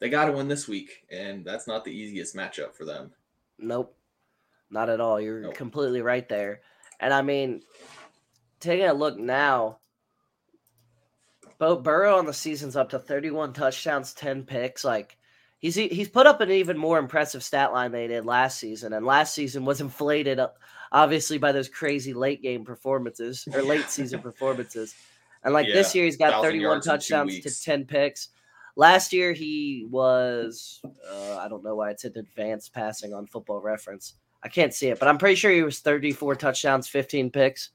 they 0.00 0.08
got 0.08 0.24
to 0.24 0.32
win 0.32 0.48
this 0.48 0.66
week, 0.66 1.06
and 1.10 1.44
that's 1.44 1.68
not 1.68 1.84
the 1.84 1.92
easiest 1.92 2.34
matchup 2.34 2.74
for 2.74 2.84
them. 2.84 3.12
Nope. 3.58 3.96
Not 4.68 4.88
at 4.90 5.00
all. 5.00 5.20
You're 5.20 5.42
Nope. 5.42 5.54
completely 5.54 6.02
right 6.02 6.28
there. 6.28 6.62
And 6.98 7.14
I 7.14 7.22
mean, 7.22 7.62
taking 8.58 8.86
a 8.86 8.92
look 8.92 9.16
now, 9.16 9.78
Bo 11.58 11.76
Burrow 11.76 12.18
on 12.18 12.26
the 12.26 12.32
season's 12.32 12.74
up 12.74 12.88
to 12.90 12.98
31 12.98 13.52
touchdowns, 13.52 14.12
10 14.14 14.44
picks. 14.44 14.84
Like 14.84 15.16
he's 15.58 15.76
he's 15.76 16.08
put 16.08 16.26
up 16.26 16.40
an 16.40 16.50
even 16.50 16.76
more 16.76 16.98
impressive 16.98 17.44
stat 17.44 17.72
line 17.72 17.92
they 17.92 18.08
did 18.08 18.24
last 18.24 18.58
season, 18.58 18.92
and 18.92 19.06
last 19.06 19.34
season 19.34 19.64
was 19.64 19.80
inflated 19.80 20.40
obviously 20.90 21.38
by 21.38 21.52
those 21.52 21.68
crazy 21.68 22.12
late 22.12 22.42
game 22.42 22.64
performances 22.64 23.46
or 23.54 23.62
late 23.62 23.88
season 23.88 24.20
performances. 24.22 24.94
And 25.44 25.54
like 25.54 25.66
this 25.66 25.94
year, 25.94 26.04
he's 26.04 26.16
got 26.16 26.42
31 26.42 26.60
yards 26.60 26.86
in 26.86 26.92
two 26.92 26.96
touchdowns 26.98 27.40
to 27.40 27.62
10 27.64 27.84
picks. 27.84 28.28
Last 28.76 29.12
year 29.12 29.32
he 29.32 29.86
was 29.90 30.80
uh, 30.84 31.36
I 31.36 31.48
don't 31.48 31.62
know 31.62 31.74
why 31.74 31.90
it's 31.90 32.04
in 32.04 32.16
advanced 32.16 32.72
passing 32.72 33.12
on 33.12 33.26
Football 33.26 33.60
Reference. 33.60 34.14
I 34.42 34.48
can't 34.48 34.72
see 34.74 34.88
it, 34.88 34.98
but 34.98 35.08
I'm 35.08 35.18
pretty 35.18 35.36
sure 35.36 35.50
he 35.50 35.62
was 35.62 35.80
34 35.80 36.36
touchdowns, 36.36 36.88
15 36.88 37.30
picks. 37.30 37.70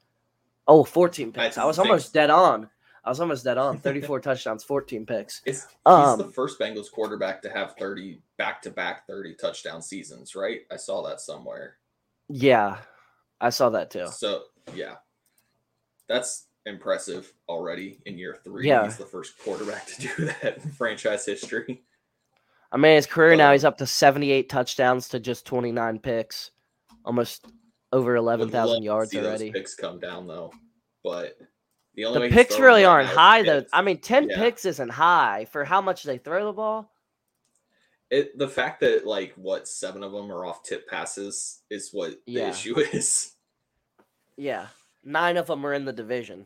Oh, 0.67 0.83
14 0.83 1.29
I 1.29 1.31
picks. 1.31 1.57
I, 1.57 1.65
was 1.65 1.79
almost 1.79 2.13
dead 2.13 2.29
on. 2.29 2.69
I 3.05 3.09
was 3.09 3.21
almost 3.21 3.45
dead 3.45 3.57
on. 3.57 3.77
34 3.77 4.19
touchdowns, 4.21 4.63
14 4.65 5.05
picks. 5.05 5.41
It's 5.45 5.65
he's 5.65 5.77
Um, 5.85 6.17
the 6.17 6.25
first 6.25 6.59
Bengals 6.59 6.91
quarterback 6.91 7.41
to 7.43 7.49
have 7.49 7.75
30 7.79 8.21
back 8.37 8.61
to 8.63 8.69
back 8.69 9.07
30 9.07 9.35
touchdown 9.35 9.81
seasons, 9.81 10.35
right? 10.35 10.61
I 10.69 10.75
saw 10.75 11.07
that 11.07 11.21
somewhere. 11.21 11.77
Yeah, 12.27 12.79
I 13.39 13.49
saw 13.49 13.69
that 13.69 13.91
too. 13.91 14.07
So, 14.07 14.43
yeah. 14.73 14.95
That's 16.09 16.46
impressive 16.67 17.33
already 17.49 17.99
in 18.05 18.17
year 18.17 18.37
three. 18.43 18.67
Yeah. 18.67 18.83
He's 18.83 18.97
the 18.97 19.05
first 19.05 19.37
quarterback 19.39 19.85
to 19.87 20.01
do 20.01 20.25
that 20.41 20.57
in 20.63 20.71
franchise 20.71 21.25
history. 21.25 21.83
I 22.71 22.77
mean, 22.77 22.95
his 22.95 23.05
career 23.07 23.35
now, 23.35 23.47
Um, 23.47 23.53
he's 23.53 23.63
up 23.65 23.77
to 23.77 23.87
78 23.87 24.49
touchdowns 24.49 25.07
to 25.09 25.19
just 25.19 25.45
29 25.45 25.99
picks, 25.99 26.51
almost 27.05 27.45
over 27.93 28.11
Would 28.13 28.19
11,000 28.19 28.83
yards 28.83 29.15
already. 29.15 29.51
Picks 29.51 29.73
come 29.73 29.99
down 29.99 30.27
though, 30.27 30.51
but 31.03 31.37
the 31.95 32.03
only 32.05 32.27
The 32.27 32.35
picks 32.35 32.59
really 32.59 32.83
right 32.83 32.89
aren't 32.89 33.09
high 33.09 33.43
though. 33.43 33.63
I 33.71 33.81
mean, 33.81 33.99
10 34.01 34.29
Yeah. 34.29 34.37
picks 34.37 34.65
isn't 34.65 34.89
high 34.89 35.47
for 35.51 35.63
how 35.63 35.79
much 35.81 36.03
they 36.03 36.17
throw 36.17 36.45
the 36.45 36.53
ball. 36.53 36.91
It 38.09 38.37
the 38.37 38.47
fact 38.47 38.81
that 38.81 39.05
like 39.07 39.33
what 39.35 39.67
seven 39.67 40.03
of 40.03 40.11
them 40.11 40.31
are 40.31 40.45
off 40.45 40.63
tip 40.63 40.87
passes 40.89 41.61
is 41.69 41.89
what 41.91 42.19
the 42.25 42.37
issue 42.37 42.79
is, 42.93 43.33
Yeah, 44.37 44.67
nine 45.03 45.35
of 45.37 45.47
them 45.47 45.65
are 45.65 45.73
in 45.73 45.83
the 45.85 45.91
division. 45.93 46.45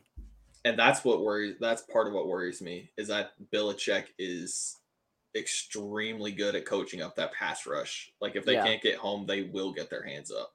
And 0.64 0.78
that's 0.78 1.04
what 1.04 1.22
worries. 1.22 1.56
That's 1.60 1.82
part 1.82 2.06
of 2.06 2.12
what 2.12 2.28
worries 2.28 2.62
me 2.62 2.92
is 2.96 3.08
that 3.08 3.32
Belichick 3.52 4.08
is 4.18 4.80
extremely 5.34 6.32
good 6.32 6.54
at 6.54 6.66
coaching 6.66 7.02
up 7.02 7.16
that 7.16 7.32
pass 7.32 7.66
rush. 7.66 8.12
Like 8.20 8.36
if 8.36 8.44
they 8.44 8.54
Yeah. 8.54 8.64
can't 8.64 8.82
get 8.82 8.98
home, 8.98 9.26
they 9.26 9.42
will 9.42 9.72
get 9.72 9.90
their 9.90 10.02
hands 10.04 10.30
up. 10.30 10.54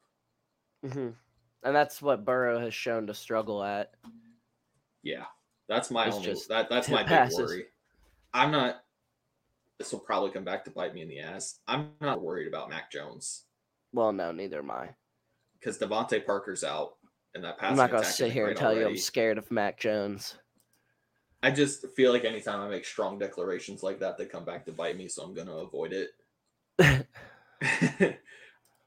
hmm 0.84 1.10
And 1.64 1.76
that's 1.76 2.02
what 2.02 2.26
Burrow 2.26 2.60
has 2.60 2.74
shown 2.74 3.08
to 3.08 3.14
struggle 3.14 3.64
at. 3.64 3.94
Yeah, 5.04 5.26
that's 5.68 5.92
my 5.92 6.10
only 6.10 6.26
just 6.26 6.50
that 6.50 6.70
that's 6.70 6.90
my 6.92 7.04
big 7.04 7.32
worry. 7.32 7.68
I'm 8.34 8.52
not. 8.52 8.86
This 9.80 9.92
will 9.94 10.00
probably 10.00 10.32
come 10.32 10.44
back 10.44 10.66
to 10.66 10.72
bite 10.72 10.94
me 10.94 11.02
in 11.02 11.08
the 11.10 11.20
ass. 11.20 11.60
I'm 11.68 11.94
not 12.02 12.22
worried 12.22 12.48
about 12.48 12.70
Mac 12.70 12.92
Jones 12.92 13.46
Well, 13.92 14.14
no, 14.14 14.32
neither 14.32 14.60
am 14.60 14.72
I. 14.72 14.96
because 15.54 15.78
DeVante 15.80 16.26
Parker's 16.26 16.64
out, 16.64 16.97
and 17.38 17.46
that 17.46 17.60
passing 17.60 17.72
I'm 17.74 17.78
not 17.78 17.92
going 17.92 18.04
to 18.04 18.10
sit 18.10 18.32
here 18.32 18.48
and 18.48 18.58
tell 18.58 18.76
you 18.76 18.88
I'm 18.88 18.98
scared 18.98 19.38
of 19.38 19.50
Mac 19.52 19.80
Jones. 19.80 20.36
I 21.44 21.52
just 21.52 21.88
feel 21.96 22.12
like 22.12 22.26
anytime 22.26 22.60
I 22.60 22.68
make 22.68 22.84
strong 22.84 23.20
declarations 23.20 23.84
like 23.84 24.00
that, 24.00 24.18
they 24.18 24.26
come 24.26 24.44
back 24.44 24.66
to 24.66 24.72
bite 24.72 24.98
me, 24.98 25.08
so 25.08 25.22
I'm 25.22 25.36
going 25.36 25.48
to 25.48 25.54
avoid 25.54 25.94
it. 25.94 27.08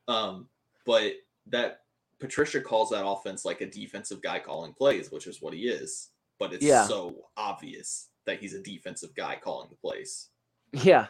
Um, 0.09 0.49
but 0.87 1.13
that 1.47 1.83
Patricia 2.19 2.61
calls 2.61 2.91
that 2.91 3.07
offense 3.07 3.45
like 3.45 3.61
a 3.61 3.67
defensive 3.71 4.21
guy 4.21 4.41
calling 4.41 4.73
plays, 4.73 5.13
which 5.13 5.29
is 5.29 5.41
what 5.41 5.55
he 5.55 5.69
is. 5.69 6.09
But 6.41 6.53
it's 6.53 6.65
Yeah. 6.65 6.85
so 6.89 7.27
obvious 7.37 8.09
that 8.25 8.41
he's 8.41 8.55
a 8.55 8.61
defensive 8.61 9.15
guy 9.15 9.39
calling 9.41 9.69
the 9.71 9.77
plays. 9.77 10.31
Yeah. 10.73 11.07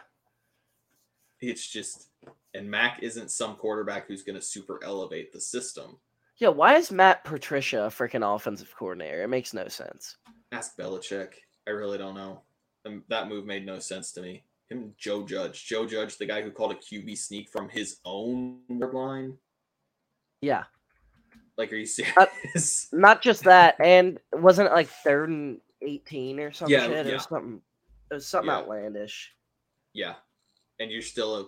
It's 1.39 1.67
just, 1.67 2.09
and 2.53 2.69
Mac 2.69 3.01
isn't 3.01 3.31
some 3.31 3.55
quarterback 3.55 4.05
who's 4.07 4.21
going 4.21 4.35
to 4.35 4.41
super 4.45 4.79
elevate 4.83 5.33
the 5.33 5.41
system. 5.41 5.97
Yeah. 6.41 6.49
Why 6.49 6.75
is 6.75 6.91
Matt 6.91 7.23
Patricia 7.23 7.83
a 7.83 7.87
freaking 7.89 8.35
offensive 8.35 8.73
coordinator? 8.75 9.21
It 9.23 9.27
makes 9.29 9.53
no 9.53 9.67
sense. 9.67 10.17
Ask 10.51 10.75
Belichick. 10.75 11.33
I 11.67 11.71
really 11.71 11.97
don't 11.99 12.15
know. 12.15 12.41
Um, 12.85 13.03
that 13.09 13.29
move 13.29 13.45
made 13.45 13.65
no 13.65 13.77
sense 13.79 14.11
to 14.13 14.21
me. 14.21 14.43
Him, 14.69 14.77
and 14.79 14.93
Joe 14.97 15.23
Judge. 15.25 15.65
Joe 15.65 15.85
Judge, 15.85 16.17
the 16.17 16.25
guy 16.25 16.41
who 16.41 16.49
called 16.49 16.71
a 16.71 16.75
QB 16.75 17.15
sneak 17.17 17.49
from 17.49 17.69
his 17.69 17.97
own 18.05 18.61
line. 18.69 19.37
Yeah. 20.41 20.63
Like, 21.57 21.71
are 21.71 21.75
you 21.75 21.83
Uh, 22.17 22.25
serious? 22.55 22.89
Not 22.91 23.21
just 23.21 23.43
that, 23.43 23.75
and 23.79 24.17
wasn't 24.33 24.69
it 24.69 24.73
like 24.73 24.87
third 24.87 25.29
and 25.29 25.61
eighteen 25.83 26.39
or 26.39 26.51
some 26.51 26.69
Yeah, 26.69 26.87
shit? 26.87 26.91
It 26.91 27.05
yeah. 27.07 27.13
was 27.13 27.23
something. 27.25 27.61
It 28.09 28.13
was 28.15 28.27
something 28.27 28.47
Yeah. 28.49 28.57
outlandish. 28.57 29.35
yeah. 29.93 30.15
And 30.79 30.89
you're 30.89 31.03
still 31.03 31.35
uh, 31.35 31.43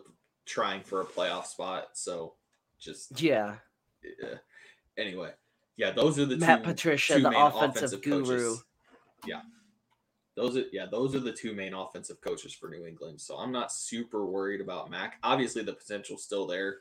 trying 0.45 0.83
for 0.83 1.01
a 1.01 1.05
playoff 1.05 1.47
spot. 1.47 1.97
So 1.97 2.35
just, 2.79 3.19
Yeah. 3.19 3.55
uh, 4.23 4.35
anyway. 4.97 5.31
Yeah, 5.77 5.91
those 5.91 6.19
are 6.19 6.25
the 6.25 6.37
Matt 6.37 6.63
two, 6.63 6.69
Patricia, 6.69 7.15
two 7.15 7.21
the 7.23 7.31
main 7.31 7.41
offensive 7.41 8.01
guru. 8.01 8.23
coaches. 8.25 8.63
Yeah. 9.25 9.41
Those 10.35 10.57
are 10.57 10.63
yeah, 10.71 10.85
those 10.89 11.15
are 11.15 11.19
the 11.19 11.31
two 11.31 11.53
main 11.53 11.73
offensive 11.73 12.19
coaches 12.21 12.53
for 12.53 12.69
New 12.69 12.85
England. 12.85 13.21
So 13.21 13.37
I'm 13.37 13.51
not 13.51 13.71
super 13.71 14.25
worried 14.25 14.61
about 14.61 14.89
Mac. 14.91 15.17
Obviously 15.23 15.63
the 15.63 15.73
potential's 15.73 16.23
still 16.23 16.47
there 16.47 16.77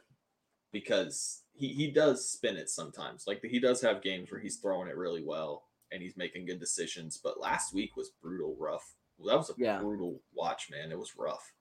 because 0.72 1.42
he, 1.54 1.68
he 1.68 1.90
does 1.90 2.28
spin 2.28 2.56
it 2.56 2.70
sometimes. 2.70 3.24
Like 3.26 3.42
he 3.44 3.60
does 3.60 3.80
have 3.82 4.02
games 4.02 4.30
where 4.30 4.40
he's 4.40 4.56
throwing 4.56 4.88
it 4.88 4.96
really 4.96 5.22
well 5.22 5.64
and 5.90 6.02
he's 6.02 6.16
making 6.16 6.46
good 6.46 6.60
decisions. 6.60 7.20
But 7.22 7.40
last 7.40 7.74
week 7.74 7.96
was 7.96 8.10
brutal 8.22 8.56
rough. 8.58 8.94
That 9.26 9.36
was 9.36 9.50
a 9.50 9.54
Yeah. 9.58 9.78
brutal 9.78 10.20
watch, 10.34 10.68
man. 10.70 10.90
It 10.90 10.98
was 10.98 11.16
rough. 11.16 11.52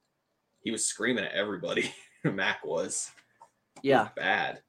He 0.63 0.71
was 0.71 0.85
screaming 0.85 1.25
at 1.25 1.33
everybody. 1.33 1.93
Mac 2.23 2.65
was. 2.65 3.11
It 3.75 3.79
was 3.79 3.83
Yeah. 3.83 4.07
bad. 4.15 4.61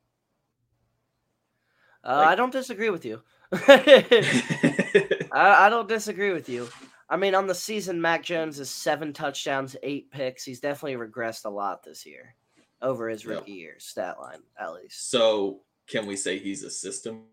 Uh, 2.04 2.16
Like- 2.16 2.28
I 2.28 2.34
don't 2.34 2.52
disagree 2.52 2.90
with 2.90 3.04
you. 3.04 3.22
I, 3.52 5.22
I 5.32 5.68
don't 5.68 5.88
disagree 5.88 6.32
with 6.32 6.48
you. 6.48 6.68
I 7.08 7.16
mean, 7.16 7.34
on 7.34 7.46
the 7.46 7.54
season, 7.54 8.00
Mac 8.00 8.22
Jones 8.22 8.58
is 8.58 8.70
seven 8.70 9.12
touchdowns, 9.12 9.76
eight 9.82 10.10
picks. 10.10 10.44
He's 10.44 10.60
definitely 10.60 10.96
regressed 11.06 11.44
a 11.44 11.50
lot 11.50 11.82
this 11.84 12.06
year 12.06 12.34
over 12.80 13.08
his 13.08 13.26
rookie 13.26 13.52
year 13.52 13.74
stat 13.78 14.18
line, 14.20 14.40
at 14.58 14.72
least. 14.72 15.10
so 15.10 15.60
can 15.86 16.06
we 16.06 16.16
say 16.16 16.38
he's 16.38 16.62
a 16.64 16.70
system? 16.70 17.24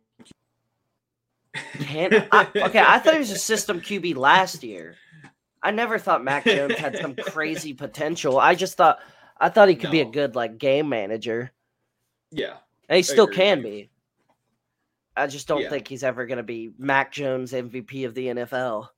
Can 1.79 2.27
I, 2.31 2.47
okay, 2.55 2.83
I 2.85 2.99
thought 2.99 3.13
he 3.13 3.19
was 3.19 3.31
a 3.31 3.37
system 3.53 3.81
QB 3.81 4.15
last 4.15 4.63
year. 4.63 4.95
I 5.63 5.71
never 5.71 5.97
thought 5.97 6.23
Mac 6.23 6.45
Jones 6.45 6.75
had 6.75 6.97
some 6.97 7.15
crazy 7.15 7.73
potential. 7.73 8.37
I 8.39 8.55
just 8.55 8.77
thought 8.77 8.99
I 9.39 9.49
thought 9.49 9.67
he 9.69 9.75
could 9.75 9.91
be 9.91 10.01
a 10.01 10.05
good 10.05 10.35
like 10.35 10.57
game 10.57 10.89
manager, 10.89 11.51
Yeah. 12.31 12.57
and 12.87 12.97
he 12.97 13.03
still 13.03 13.27
can 13.27 13.61
be. 13.61 13.89
I 15.15 15.27
just 15.27 15.47
don't 15.47 15.61
Yeah. 15.61 15.69
think 15.69 15.87
he's 15.87 16.03
ever 16.03 16.25
going 16.25 16.37
to 16.37 16.43
be 16.43 16.71
Mac 16.77 17.11
Jones 17.11 17.51
MVP 17.53 18.05
of 18.05 18.13
the 18.13 18.27
NFL. 18.27 18.89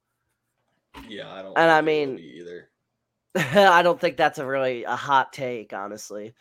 Yeah, 1.07 1.31
I 1.31 1.41
don't. 1.41 1.57
And 1.57 1.71
I 1.71 1.81
mean- 1.81 2.19
either. 2.19 2.69
I 3.35 3.81
don't 3.81 3.99
think 3.99 4.17
that's 4.17 4.39
a 4.39 4.45
really 4.45 4.83
a 4.83 4.95
hot 4.95 5.31
take, 5.31 5.71
honestly. 5.73 6.33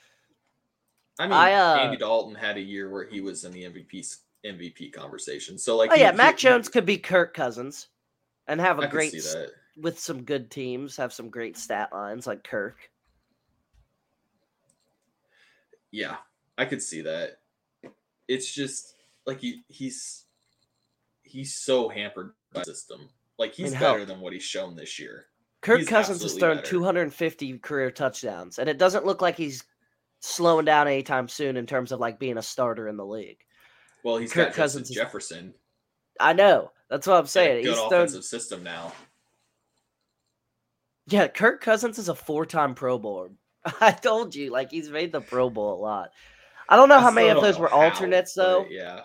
I 1.20 1.24
mean, 1.24 1.32
I, 1.32 1.52
uh, 1.54 1.76
Andy 1.78 1.96
Dalton 1.98 2.34
had 2.34 2.56
a 2.56 2.60
year 2.60 2.90
where 2.90 3.04
he 3.04 3.20
was 3.20 3.44
in 3.44 3.52
the 3.52 3.62
MVP 3.64 4.16
MVP 4.44 4.92
conversation. 4.92 5.56
So 5.58 5.76
like, 5.76 5.90
Oh 5.92 5.94
he- 5.94 6.00
yeah, 6.00 6.10
he- 6.12 6.16
Mac 6.16 6.36
Jones 6.36 6.68
could 6.68 6.86
be 6.86 6.98
Kirk 6.98 7.32
Cousins 7.34 7.88
and 8.48 8.60
have 8.60 8.78
I 8.80 8.84
a 8.84 8.86
could 8.86 8.90
great 8.92 9.12
see 9.12 9.18
s- 9.18 9.34
that. 9.34 9.50
with 9.76 9.98
some 10.00 10.24
good 10.24 10.50
teams, 10.50 10.96
have 10.96 11.12
some 11.12 11.28
great 11.30 11.56
stat 11.56 11.90
lines 11.92 12.26
like 12.26 12.42
Kirk. 12.42 12.76
Yeah, 15.90 16.16
I 16.56 16.64
could 16.64 16.82
see 16.82 17.02
that. 17.02 17.38
It's 18.28 18.52
just 18.52 18.94
like 19.30 19.40
he 19.40 19.62
he's 19.68 20.24
he's 21.22 21.54
so 21.56 21.88
hampered 21.88 22.32
by 22.52 22.60
the 22.60 22.74
system. 22.74 23.08
Like 23.38 23.54
he's 23.54 23.70
mean, 23.70 23.74
hell- 23.74 23.94
better 23.94 24.04
than 24.04 24.20
what 24.20 24.32
he's 24.32 24.42
shown 24.42 24.74
this 24.74 24.98
year. 24.98 25.26
Kirk 25.62 25.80
He's 25.80 25.88
Cousins 25.88 26.22
has 26.22 26.34
thrown 26.34 26.56
better. 26.56 26.66
250 26.66 27.58
career 27.58 27.90
touchdowns, 27.90 28.58
and 28.58 28.68
it 28.68 28.78
doesn't 28.78 29.04
look 29.04 29.20
like 29.20 29.36
he's 29.36 29.62
slowing 30.20 30.64
down 30.64 30.88
anytime 30.88 31.28
soon 31.28 31.56
in 31.56 31.66
terms 31.66 31.92
of 31.92 32.00
like 32.00 32.18
being 32.18 32.38
a 32.38 32.42
starter 32.42 32.88
in 32.88 32.96
the 32.96 33.04
league. 33.04 33.38
Well, 34.02 34.16
he's 34.16 34.32
Kirk 34.32 34.48
got 34.48 34.54
Cousins 34.54 34.88
Justin 34.88 35.04
Jefferson. 35.04 35.54
I 36.18 36.32
know. 36.32 36.72
That's 36.88 37.06
what 37.06 37.18
I'm 37.18 37.26
saying. 37.26 37.62
good 37.62 37.70
He's 37.70 37.78
thrown, 37.78 37.92
offensive 37.92 38.24
system 38.24 38.62
now. 38.64 38.92
yeah, 41.06 41.28
Kirk 41.28 41.60
Cousins 41.60 41.98
is 41.98 42.08
a 42.08 42.14
four-time 42.14 42.74
Pro 42.74 42.98
Bowler. 42.98 43.30
I 43.80 43.92
told 43.92 44.34
you, 44.34 44.50
like 44.50 44.70
he's 44.70 44.90
made 44.90 45.12
the 45.12 45.20
Pro 45.20 45.50
Bowl 45.50 45.74
a 45.74 45.80
lot. 45.80 46.10
I 46.70 46.76
don't 46.76 46.88
know 46.88 46.98
I 46.98 47.00
how 47.02 47.10
many 47.10 47.28
of 47.28 47.42
those 47.42 47.58
were 47.58 47.68
how, 47.68 47.82
alternates 47.82 48.32
though. 48.32 48.64
Yeah, 48.70 49.00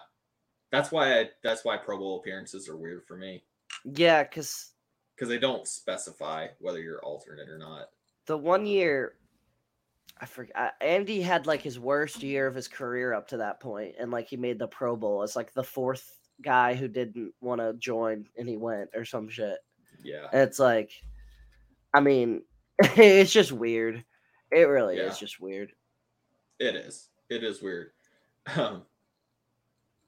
that's 0.71 0.91
why 0.91 1.19
I, 1.19 1.29
that's 1.43 1.63
why 1.65 1.77
Pro 1.77 1.97
Bowl 1.97 2.19
appearances 2.19 2.67
are 2.69 2.77
weird 2.77 3.03
for 3.07 3.15
me 3.17 3.43
Yeah, 3.83 4.23
because 4.23 4.71
because 5.15 5.29
they 5.29 5.37
don't 5.39 5.67
specify 5.67 6.47
whether 6.59 6.81
you're 6.81 7.03
alternate 7.03 7.49
or 7.49 7.57
not. 7.57 7.89
the 8.25 8.37
one 8.37 8.65
year 8.65 9.13
I 10.19 10.25
forgot 10.25 10.73
Andy 10.81 11.21
had 11.21 11.45
like 11.47 11.61
his 11.61 11.77
worst 11.79 12.23
year 12.23 12.47
of 12.47 12.55
his 12.55 12.67
career 12.69 13.13
up 13.13 13.27
to 13.29 13.37
that 13.37 13.59
point, 13.59 13.95
and 13.99 14.11
like 14.11 14.27
he 14.29 14.37
made 14.37 14.59
the 14.59 14.67
Pro 14.67 14.95
Bowl 14.95 15.23
as 15.23 15.35
like 15.35 15.53
the 15.53 15.63
fourth 15.63 16.17
guy 16.41 16.73
who 16.73 16.87
didn't 16.87 17.33
want 17.41 17.59
to 17.61 17.73
join 17.73 18.25
and 18.37 18.47
he 18.47 18.55
went 18.57 18.89
or 18.95 19.03
some 19.05 19.27
shit. 19.29 19.57
Yeah, 20.03 20.27
And 20.31 20.41
it's 20.41 20.59
like, 20.59 20.91
I 21.93 21.99
mean, 21.99 22.43
it's 22.79 23.31
just 23.31 23.51
weird. 23.51 24.03
It 24.51 24.67
really 24.69 24.97
Yeah. 24.97 25.03
is 25.03 25.17
just 25.19 25.39
weird. 25.41 25.71
it 26.59 26.75
is. 26.75 27.09
It 27.29 27.43
is 27.43 27.61
weird. 27.61 27.91
Um, 28.55 28.83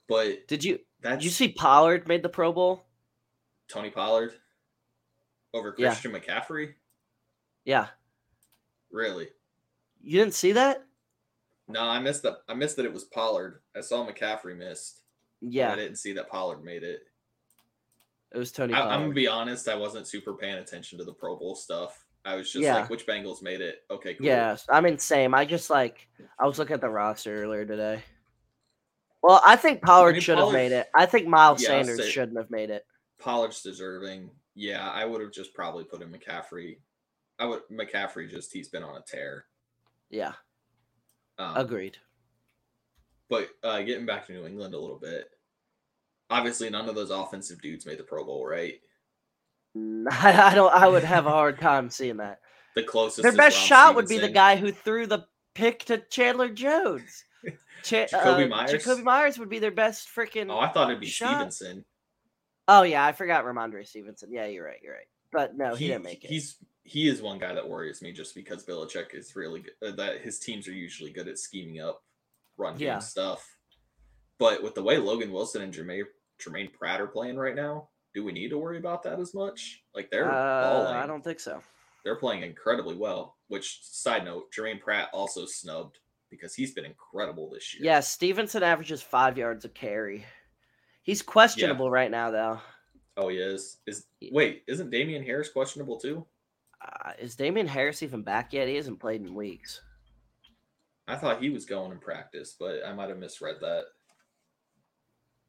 but 0.08 0.48
Did 0.48 0.63
you 0.63 0.80
that's 1.02 1.17
did 1.17 1.24
you 1.26 1.30
see 1.32 1.50
Pollard 1.50 2.08
made 2.08 2.24
the 2.24 2.30
Pro 2.30 2.52
Bowl? 2.52 2.84
Tony 3.70 3.89
Pollard 3.89 4.34
over 5.54 5.76
Yeah. 5.78 5.89
Christian 5.89 6.12
McCaffrey. 6.13 6.74
Yeah, 7.65 7.88
Really? 8.91 9.28
you 10.02 10.20
didn't 10.20 10.34
see 10.36 10.54
that? 10.54 10.84
No, 11.67 11.82
I 11.82 12.00
missed 12.00 12.24
that. 12.24 12.38
I 12.48 12.54
missed 12.54 12.78
that 12.78 12.86
it 12.86 12.93
was 12.93 13.04
Pollard. 13.04 13.62
I 13.76 13.82
saw 13.82 14.08
McCaffrey 14.08 14.56
missed. 14.58 15.02
Yeah. 15.41 15.72
I 15.72 15.76
didn't 15.76 15.98
see 15.98 16.13
that 16.13 16.30
Pollard 16.30 16.63
made 16.63 16.84
it. 16.84 17.02
it 18.32 18.38
was 18.38 18.52
Tony 18.52 18.74
I, 18.74 18.93
I'm 18.96 19.02
gonna 19.02 19.13
be 19.13 19.28
honest. 19.28 19.67
I 19.67 19.76
wasn't 19.76 20.08
super 20.08 20.34
paying 20.34 20.56
attention 20.60 20.98
to 21.00 21.04
the 21.04 21.13
Pro 21.13 21.36
Bowl 21.36 21.56
stuff. 21.56 22.06
I 22.26 22.36
was 22.36 22.52
just 22.52 22.63
Yeah. 22.63 22.76
like, 22.76 22.89
which 22.89 23.06
Bengals 23.06 23.41
made 23.41 23.62
it? 23.62 23.84
Okay, 23.91 24.13
cool. 24.15 24.26
Yes, 24.26 24.65
I 24.70 24.80
mean 24.82 24.98
same. 25.00 25.34
I 25.34 25.43
just 25.46 25.70
like 25.70 26.08
I 26.39 26.46
was 26.48 26.58
looking 26.60 26.74
at 26.74 26.82
the 26.82 26.89
roster 26.89 27.36
earlier 27.43 27.65
today. 27.65 28.02
Well, 29.23 29.41
I 29.45 29.56
think 29.56 29.82
Pollard 29.82 30.13
mean, 30.13 30.21
should 30.21 30.38
have 30.38 30.51
made 30.51 30.71
it. 30.71 30.88
I 30.95 31.06
think 31.06 31.27
Miles 31.27 31.62
Yeah, 31.62 31.69
Sanders 31.69 31.97
say- 31.97 32.10
shouldn't 32.10 32.38
have 32.38 32.51
made 32.51 32.69
it. 32.69 32.86
Pollard's 33.19 33.62
deserving. 33.62 34.30
Yeah, 34.56 34.89
I 34.89 35.06
would 35.06 35.21
have 35.21 35.32
just 35.32 35.53
probably 35.53 35.84
put 35.84 36.01
in 36.01 36.12
McCaffrey. 36.12 36.80
I 37.39 37.45
would 37.45 37.62
McCaffrey 37.71 38.30
just 38.30 38.53
he's 38.53 38.69
been 38.69 38.84
on 38.84 38.97
a 38.97 39.01
tear. 39.01 39.45
Yeah, 40.10 40.34
Um, 41.38 41.58
agreed. 41.58 41.97
But 43.30 43.49
uh, 43.63 43.82
getting 43.82 44.06
back 44.06 44.25
to 44.27 44.34
New 44.34 44.45
England 44.45 44.73
a 44.73 44.80
little 44.80 44.99
bit, 44.99 45.30
obviously 46.30 46.69
none 46.69 46.88
of 46.88 46.95
those 46.95 47.12
offensive 47.12 47.62
dudes 47.62 47.86
made 47.86 47.99
the 47.99 48.03
Pro 48.03 48.23
Bowl, 48.23 48.45
right? 48.45 48.80
I, 49.75 50.51
I 50.51 50.56
don't. 50.56 50.73
I 50.73 50.88
would 50.88 51.03
have 51.03 51.25
a 51.25 51.32
hard 51.32 51.60
time 51.60 51.89
seeing 51.89 52.17
that. 52.17 52.39
The 52.75 52.84
closest 52.84 53.23
Their 53.23 53.34
best 53.34 53.58
shot 53.58 53.95
would 53.95 54.08
be 54.08 54.19
the 54.19 54.30
guy 54.30 54.56
who 54.56 54.71
threw 54.71 55.08
the 55.08 55.25
pick 55.56 55.86
to 55.86 55.97
Chandler 56.10 56.49
Jones. 56.49 57.25
Cha- 57.84 58.06
Jakobi 58.06 58.45
uh, 58.45 58.47
Meyers? 58.47 58.71
Jakobi 58.71 59.04
Meyers 59.04 59.38
would 59.39 59.50
be 59.50 59.60
their 59.60 59.71
best 59.71 60.10
freaking. 60.13 60.52
Oh, 60.52 60.60
I 60.60 60.69
thought 60.69 60.89
it'd 60.89 61.00
be 61.02 61.08
shot. 61.08 61.36
Stevenson. 61.54 61.86
Oh 62.67 62.84
yeah, 62.84 63.06
I 63.06 63.12
forgot 63.13 63.45
Rhamondre 63.45 63.88
Stevenson. 63.88 64.32
Yeah, 64.32 64.45
you're 64.47 64.65
right. 64.65 64.80
You're 64.84 64.93
right. 64.93 65.08
But 65.32 65.56
no, 65.58 65.76
he, 65.76 65.86
He- 65.86 65.91
didn't 65.91 66.04
make 66.04 66.23
it. 66.23 66.30
He's 66.30 66.58
he 66.84 67.08
is 67.10 67.21
one 67.21 67.38
guy 67.38 67.54
that 67.54 67.67
worries 67.67 68.02
me 68.02 68.13
just 68.13 68.34
because 68.34 68.65
Belichick 68.65 69.13
is 69.13 69.36
really 69.36 69.62
good. 69.62 69.73
Uh, 69.86 69.95
that 69.97 70.21
his 70.21 70.39
teams 70.39 70.67
are 70.67 70.73
usually 70.73 71.12
good 71.12 71.28
at 71.28 71.38
scheming 71.38 71.82
up 71.82 72.02
run 72.58 72.78
game 72.78 72.88
Yeah. 72.88 73.00
stuff. 73.00 73.58
But 74.39 74.63
with 74.63 74.73
the 74.76 74.84
way 74.84 74.97
Logan 74.97 75.32
Wilson 75.32 75.62
and 75.62 75.73
Germaine 75.73 76.06
Germaine 76.39 76.69
Pratt 76.71 77.02
are 77.02 77.08
playing 77.08 77.38
right 77.38 77.56
now, 77.56 77.89
do 78.13 78.23
we 78.23 78.32
need 78.32 78.50
to 78.50 78.58
worry 78.58 78.78
about 78.78 79.04
that 79.04 79.19
as 79.19 79.34
much? 79.34 79.84
Like 79.93 80.10
they're 80.10 80.32
Uh. 80.32 80.91
I 80.93 81.06
don't 81.06 81.23
think 81.23 81.39
so. 81.39 81.62
They're 82.04 82.15
playing 82.15 82.43
incredibly 82.43 82.95
well. 82.95 83.36
Which 83.50 83.80
side 83.84 84.23
note, 84.23 84.52
Germaine 84.54 84.80
Pratt 84.80 85.10
also 85.13 85.45
snubbed 85.45 86.00
because 86.30 86.54
he's 86.54 86.74
been 86.74 86.86
incredible 86.86 87.50
this 87.50 87.74
year. 87.74 87.86
Yeah, 87.86 88.00
Stevenson 88.00 88.63
averages 88.63 89.02
five 89.02 89.38
yards 89.38 89.66
a 89.66 89.70
carry. 89.70 90.26
He's 91.04 91.22
questionable 91.22 91.90
right 91.90 92.12
now, 92.12 92.32
though. 92.32 92.60
Oh, 93.16 93.30
he 93.30 93.38
is. 93.38 93.78
Is 93.88 94.06
wait, 94.32 94.63
isn't 94.68 94.92
Damien 94.92 95.24
Harris 95.24 95.50
questionable 95.50 95.98
too? 96.00 96.26
Uh, 96.82 97.13
is 97.20 97.36
Damien 97.36 97.68
Harris 97.68 98.04
even 98.04 98.22
back 98.22 98.54
yet? 98.54 98.68
He 98.68 98.76
hasn't 98.76 99.00
played 99.00 99.22
in 99.22 99.34
weeks. 99.34 99.82
I 101.08 101.16
thought 101.16 101.42
he 101.42 101.50
was 101.50 101.66
going 101.66 101.92
in 101.92 102.00
practice, 102.00 102.56
but 102.60 102.82
I 102.86 102.94
might 102.94 103.10
have 103.10 103.18
misread 103.18 103.56
that. 103.62 103.86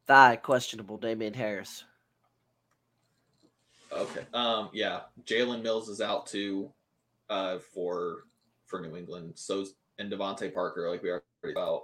Thigh 0.07 0.37
questionable. 0.37 0.97
Damien 0.97 1.33
Harris. 1.33 1.83
Okay. 3.91 4.25
Um. 4.33 4.69
Yeah. 4.73 5.01
Jalen 5.25 5.61
Mills 5.61 5.89
is 5.89 6.01
out 6.01 6.25
too, 6.25 6.71
uh, 7.29 7.59
for 7.73 8.23
for 8.65 8.79
New 8.81 8.95
England. 8.95 9.33
So 9.35 9.65
and 9.99 10.11
DeVante 10.11 10.51
Parker, 10.53 10.89
like 10.89 11.03
we 11.03 11.09
already 11.11 11.23
about. 11.51 11.83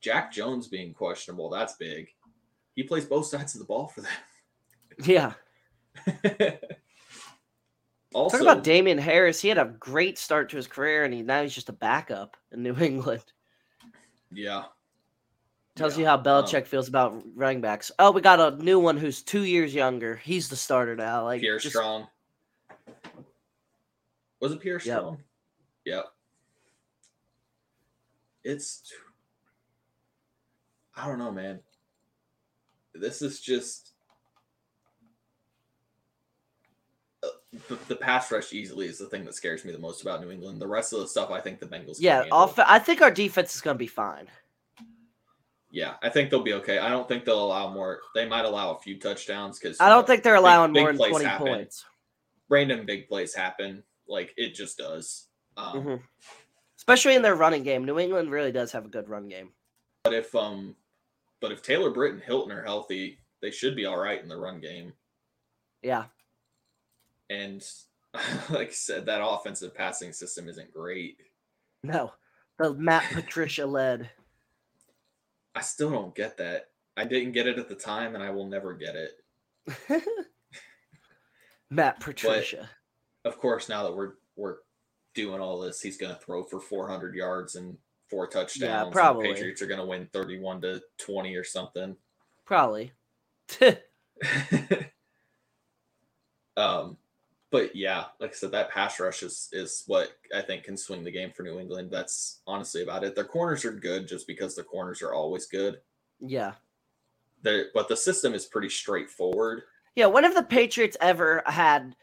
Jack 0.00 0.30
Jones 0.32 0.68
being 0.68 0.92
questionable. 0.92 1.48
That's 1.48 1.76
big. 1.76 2.08
He 2.74 2.82
plays 2.82 3.06
both 3.06 3.24
sides 3.26 3.54
of 3.54 3.60
the 3.60 3.64
ball 3.64 3.88
for 3.88 4.02
them. 4.02 4.10
Yeah. 5.02 5.32
also, 8.14 8.36
Talk 8.36 8.40
about 8.42 8.64
Damien 8.64 8.98
Harris. 8.98 9.40
He 9.40 9.48
had 9.48 9.58
a 9.58 9.74
great 9.78 10.18
start 10.18 10.50
to 10.50 10.56
his 10.56 10.66
career, 10.66 11.04
and 11.04 11.14
he 11.14 11.22
now 11.22 11.42
he's 11.42 11.54
just 11.54 11.68
a 11.70 11.72
backup 11.72 12.36
in 12.52 12.62
New 12.62 12.76
England. 12.80 13.24
yeah. 14.30 14.64
Tells 15.76 15.94
Yeah, 15.98 16.02
you 16.02 16.06
how 16.06 16.14
um, 16.18 16.22
Belichick 16.22 16.66
feels 16.66 16.86
about 16.86 17.20
running 17.34 17.60
backs. 17.60 17.90
Oh, 17.98 18.12
we 18.12 18.20
got 18.20 18.38
a 18.38 18.62
new 18.62 18.78
one 18.78 18.96
who's 18.96 19.22
two 19.22 19.42
years 19.42 19.74
younger. 19.74 20.14
He's 20.14 20.48
the 20.48 20.54
starter 20.54 20.94
now. 20.94 21.24
Like 21.24 21.40
Pierre 21.40 21.58
just- 21.58 21.74
Strong. 21.74 22.06
Was 24.40 24.52
it 24.52 24.60
Pierre 24.60 24.74
Yep. 24.74 24.82
Strong? 24.98 25.18
Yep. 25.86 26.04
It's 28.44 28.92
I 30.96 31.06
don't 31.06 31.18
know, 31.18 31.32
man. 31.32 31.60
This 32.94 33.22
is 33.22 33.40
just 33.40 33.90
Uh, 37.24 37.28
the, 37.68 37.76
the 37.88 37.96
pass 37.96 38.30
rush 38.30 38.52
easily 38.52 38.86
is 38.86 38.98
the 38.98 39.06
thing 39.06 39.24
that 39.24 39.34
scares 39.34 39.64
me 39.64 39.72
the 39.72 39.78
most 39.78 40.02
about 40.02 40.20
New 40.20 40.30
England. 40.30 40.60
The 40.60 40.66
rest 40.66 40.92
of 40.92 41.00
the 41.00 41.08
stuff, 41.08 41.30
I 41.30 41.40
think 41.40 41.58
the 41.58 41.66
Bengals. 41.66 41.96
Yeah, 41.98 42.24
off, 42.30 42.58
I 42.58 42.78
think 42.78 43.00
our 43.00 43.10
defense 43.10 43.54
is 43.54 43.62
going 43.62 43.76
to 43.76 43.78
be 43.78 43.86
fine. 43.86 44.26
Yeah, 45.70 45.94
I 46.02 46.08
think 46.08 46.30
they'll 46.30 46.42
be 46.42 46.52
okay. 46.54 46.78
I 46.78 46.88
don't 46.90 47.08
think 47.08 47.24
they'll 47.24 47.42
allow 47.42 47.72
more. 47.72 48.00
They 48.14 48.28
might 48.28 48.44
allow 48.44 48.72
a 48.74 48.78
few 48.80 48.98
touchdowns 48.98 49.58
because 49.58 49.80
I 49.80 49.88
don't 49.88 50.06
think 50.06 50.22
they're 50.22 50.34
allowing 50.34 50.72
big 50.72 50.82
more 50.82 50.92
than 50.92 51.08
20 51.08 51.24
happen. 51.24 51.46
points. 51.46 51.84
random 52.50 52.84
big 52.84 53.08
plays 53.08 53.34
happen. 53.34 53.82
Like 54.06 54.34
it 54.36 54.54
just 54.54 54.76
does. 54.78 55.28
Um, 55.56 55.82
Mhm. 55.82 56.02
Especially 56.84 57.14
in 57.14 57.22
their 57.22 57.34
running 57.34 57.62
game. 57.62 57.84
New 57.84 57.98
England 57.98 58.30
really 58.30 58.52
does 58.52 58.72
have 58.72 58.84
a 58.84 58.88
good 58.88 59.08
run 59.08 59.26
game. 59.26 59.50
But 60.04 60.12
if 60.12 60.34
um, 60.34 60.76
but 61.40 61.50
if 61.50 61.62
Taylor 61.62 61.90
Britt 61.90 62.12
and 62.12 62.22
Hilton 62.22 62.52
are 62.52 62.62
healthy, 62.62 63.18
they 63.40 63.50
should 63.50 63.74
be 63.74 63.86
all 63.86 63.96
right 63.96 64.22
in 64.22 64.28
the 64.28 64.36
run 64.36 64.60
game. 64.60 64.92
Yeah. 65.82 66.04
And 67.30 67.66
like 68.50 68.68
I 68.68 68.72
said, 68.72 69.06
that 69.06 69.26
offensive 69.26 69.74
passing 69.74 70.12
system 70.12 70.48
isn't 70.48 70.74
great. 70.74 71.16
No. 71.82 72.12
The 72.58 72.74
Matt 72.74 73.10
Patricia 73.12 73.64
led. 73.64 74.10
I 75.54 75.62
still 75.62 75.90
don't 75.90 76.14
get 76.14 76.36
that. 76.36 76.68
I 76.96 77.04
didn't 77.04 77.32
get 77.32 77.46
it 77.46 77.58
at 77.58 77.68
the 77.68 77.74
time, 77.74 78.14
and 78.14 78.22
I 78.22 78.30
will 78.30 78.46
never 78.46 78.74
get 78.74 78.94
it. 78.94 79.12
Matt 81.70 82.00
Patricia. 82.00 82.68
Of 83.24 83.38
course, 83.38 83.68
now 83.68 83.84
that 83.84 83.96
we're 83.96 84.12
we're 84.36 84.58
doing 85.14 85.40
all 85.40 85.60
this, 85.60 85.80
he's 85.80 85.96
going 85.96 86.14
to 86.14 86.20
throw 86.20 86.42
for 86.44 86.60
400 86.60 87.14
yards 87.14 87.56
and 87.56 87.76
four 88.08 88.26
touchdowns. 88.26 88.86
and 88.86 88.92
probably. 88.92 89.28
The 89.28 89.34
Patriots 89.34 89.62
are 89.62 89.66
going 89.66 89.80
to 89.80 89.86
win 89.86 90.08
31 90.12 90.60
to 90.62 90.82
20 90.98 91.34
or 91.36 91.44
something. 91.44 91.96
Probably. 92.44 92.92
um, 96.56 96.96
but 97.50 97.74
yeah, 97.76 98.06
like 98.18 98.30
I 98.30 98.34
said, 98.34 98.50
that 98.52 98.70
pass 98.70 98.98
rush 98.98 99.22
is 99.22 99.48
is 99.52 99.84
what 99.86 100.08
I 100.34 100.42
think 100.42 100.64
can 100.64 100.76
swing 100.76 101.04
the 101.04 101.12
game 101.12 101.30
for 101.30 101.44
New 101.44 101.60
England. 101.60 101.90
That's 101.90 102.40
honestly 102.46 102.82
about 102.82 103.04
it. 103.04 103.14
Their 103.14 103.24
corners 103.24 103.64
are 103.64 103.72
good 103.72 104.08
just 104.08 104.26
because 104.26 104.54
the 104.56 104.64
corners 104.64 105.02
are 105.02 105.14
always 105.14 105.46
good. 105.46 105.80
yeah. 106.20 106.52
They're, 107.42 107.66
but 107.74 107.88
the 107.88 107.96
system 107.96 108.32
is 108.32 108.46
pretty 108.46 108.70
straightforward. 108.70 109.64
Yeah. 109.94 110.06
When 110.06 110.24
have 110.24 110.34
the 110.34 110.42
Patriots 110.42 110.96
ever 110.98 111.42
had 111.44 111.94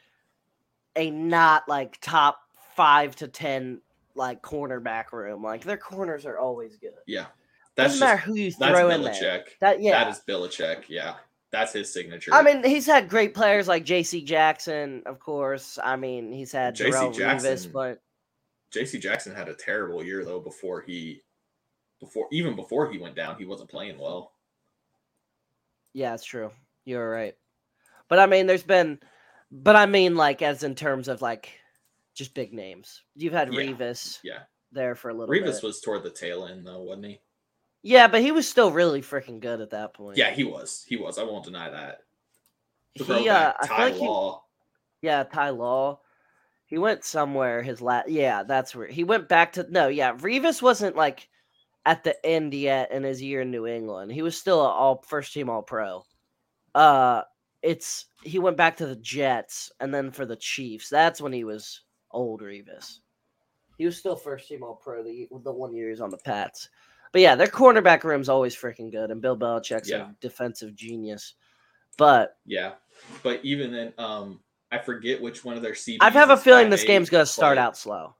a 0.96 1.10
not 1.10 1.68
like 1.68 2.00
top 2.00 2.42
five 2.82 3.16
to 3.18 3.28
10 3.28 3.82
like 4.16 4.42
cornerback 4.42 5.12
room? 5.12 5.44
Like 5.44 5.64
their 5.64 5.78
corners 5.78 6.26
are 6.26 6.40
always 6.40 6.78
good. 6.78 6.94
Yeah, 7.06 7.28
that's 7.76 7.94
Doesn't 7.94 8.00
matter 8.08 8.18
who 8.18 8.36
you 8.36 8.52
that's 8.52 8.78
throw 8.78 8.90
in 8.90 9.04
there. 9.04 9.44
That, 9.60 9.82
yeah. 9.82 10.04
That 10.04 10.12
is 10.12 10.22
Belichick. 10.28 10.84
Yeah, 10.88 11.16
that's 11.52 11.74
his 11.74 11.94
signature. 11.94 12.34
I 12.34 12.42
mean, 12.42 12.64
he's 12.64 12.86
had 12.86 13.10
great 13.10 13.34
players 13.34 13.68
like 13.68 13.86
J.C. 13.86 14.24
Jackson, 14.24 15.04
of 15.06 15.20
course. 15.20 15.78
I 15.84 15.96
mean, 15.96 16.32
he's 16.32 16.52
had 16.52 16.76
J.C. 16.76 16.98
Revis, 16.98 17.18
Jackson- 17.18 17.72
but 17.72 18.02
J.C. 18.72 19.00
Jackson 19.00 19.36
had 19.36 19.50
a 19.50 19.54
terrible 19.54 20.04
year 20.04 20.24
though 20.26 20.40
before 20.40 20.82
he, 20.82 21.22
before 22.00 22.28
even 22.32 22.56
before 22.56 22.90
he 22.92 22.98
went 22.98 23.16
down, 23.16 23.38
he 23.38 23.46
wasn't 23.46 23.70
playing 23.70 24.00
well. 24.00 24.32
yeah, 25.94 26.14
it's 26.14 26.24
true. 26.26 26.52
You're 26.86 27.10
right. 27.10 27.36
But 28.08 28.20
I 28.20 28.26
mean, 28.26 28.48
there's 28.48 28.64
been, 28.64 29.00
but 29.52 29.76
I 29.76 29.86
mean, 29.86 30.16
like 30.16 30.42
as 30.42 30.64
in 30.64 30.74
terms 30.76 31.08
of 31.08 31.22
like 31.22 31.50
just 32.14 32.34
big 32.34 32.54
names. 32.54 33.02
You've 33.16 33.34
had 33.34 33.54
Yeah, 33.54 33.60
Revis 33.62 34.20
Yeah, 34.24 34.40
there 34.72 34.96
for 34.96 35.10
a 35.10 35.14
little 35.14 35.34
bit. 35.34 35.44
Revis 35.44 35.56
bit. 35.56 35.64
was 35.64 35.82
toward 35.82 36.04
the 36.04 36.10
tail 36.10 36.46
end 36.46 36.66
though, 36.66 36.82
wasn't 36.82 37.06
he? 37.06 37.22
yeah, 37.84 38.08
but 38.08 38.22
he 38.22 38.32
was 38.32 38.48
still 38.48 38.72
really 38.72 39.02
freaking 39.02 39.40
good 39.40 39.60
at 39.62 39.72
that 39.72 39.94
point. 39.94 40.18
Yeah, 40.18 40.32
he 40.32 40.44
was. 40.44 40.86
He 40.88 40.98
was. 40.98 41.18
I 41.18 41.24
won't 41.24 41.46
deny 41.46 41.70
that. 41.70 42.04
he. 42.94 43.30
Uh, 43.30 43.54
I 43.60 43.68
Ty 43.68 43.84
like 43.86 43.94
he, 43.96 44.02
Law. 44.02 44.44
yeah, 45.02 45.24
Ty 45.24 45.50
Law. 45.50 46.00
He 46.66 46.78
went 46.78 47.04
somewhere. 47.04 47.62
His 47.64 47.82
last, 47.82 48.08
yeah, 48.10 48.44
that's 48.44 48.76
where 48.76 48.88
he 48.88 49.04
went 49.04 49.28
back 49.28 49.54
to. 49.54 49.66
No, 49.70 49.88
yeah, 49.88 50.16
Revis 50.16 50.62
wasn't 50.62 50.96
like 50.96 51.28
at 51.86 52.04
the 52.04 52.24
end 52.26 52.54
yet 52.54 52.92
in 52.92 53.04
his 53.04 53.22
year 53.22 53.42
in 53.42 53.52
New 53.52 53.66
England. 53.66 54.12
He 54.12 54.22
was 54.22 54.38
still 54.38 54.62
a 54.62 54.70
all 54.70 55.04
first 55.08 55.34
team 55.34 55.50
All 55.50 55.64
Pro. 55.64 56.04
Uh, 56.76 57.24
it's 57.62 58.06
he 58.24 58.40
went 58.40 58.58
back 58.58 58.78
to 58.78 58.86
the 58.86 58.96
Jets 58.96 59.72
and 59.80 59.94
then 59.94 60.12
for 60.12 60.26
the 60.26 60.36
Chiefs. 60.36 60.90
That's 60.90 61.20
when 61.20 61.34
he 61.34 61.44
was 61.44 61.82
old 62.14 62.42
Revis. 62.42 63.00
He 63.78 63.86
was 63.86 63.98
still 63.98 64.16
first 64.16 64.48
team 64.48 64.64
All 64.64 64.76
Pro 64.76 65.04
the 65.04 65.28
the 65.44 65.52
one 65.52 65.74
year 65.74 65.86
he 65.88 65.92
was 65.92 66.02
on 66.02 66.10
the 66.12 66.18
Pats. 66.18 66.70
But 67.12 67.22
yeah, 67.22 67.36
their 67.36 67.48
cornerback 67.48 68.04
room's 68.04 68.30
always 68.30 68.56
freaking 68.56 68.92
good, 68.92 69.12
and 69.12 69.22
Bill 69.22 69.36
Belichick's 69.38 69.90
Yeah. 69.90 70.10
a 70.12 70.14
defensive 70.22 70.76
genius. 70.76 71.34
But 71.98 72.38
Yeah, 72.46 72.74
but 73.24 73.44
even 73.44 73.72
then, 73.72 73.94
um, 73.98 74.40
I 74.72 74.78
forget 74.80 75.22
which 75.22 75.44
one 75.44 75.58
of 75.58 75.62
their 75.62 75.74
CBs. 75.74 75.98
I 76.02 76.10
have 76.12 76.30
a 76.30 76.38
feeling 76.38 76.70
this 76.70 76.84
game's 76.86 77.10
gonna 77.10 77.26
start 77.26 77.58
but 77.58 77.62
out 77.62 77.78
slow. 77.78 78.16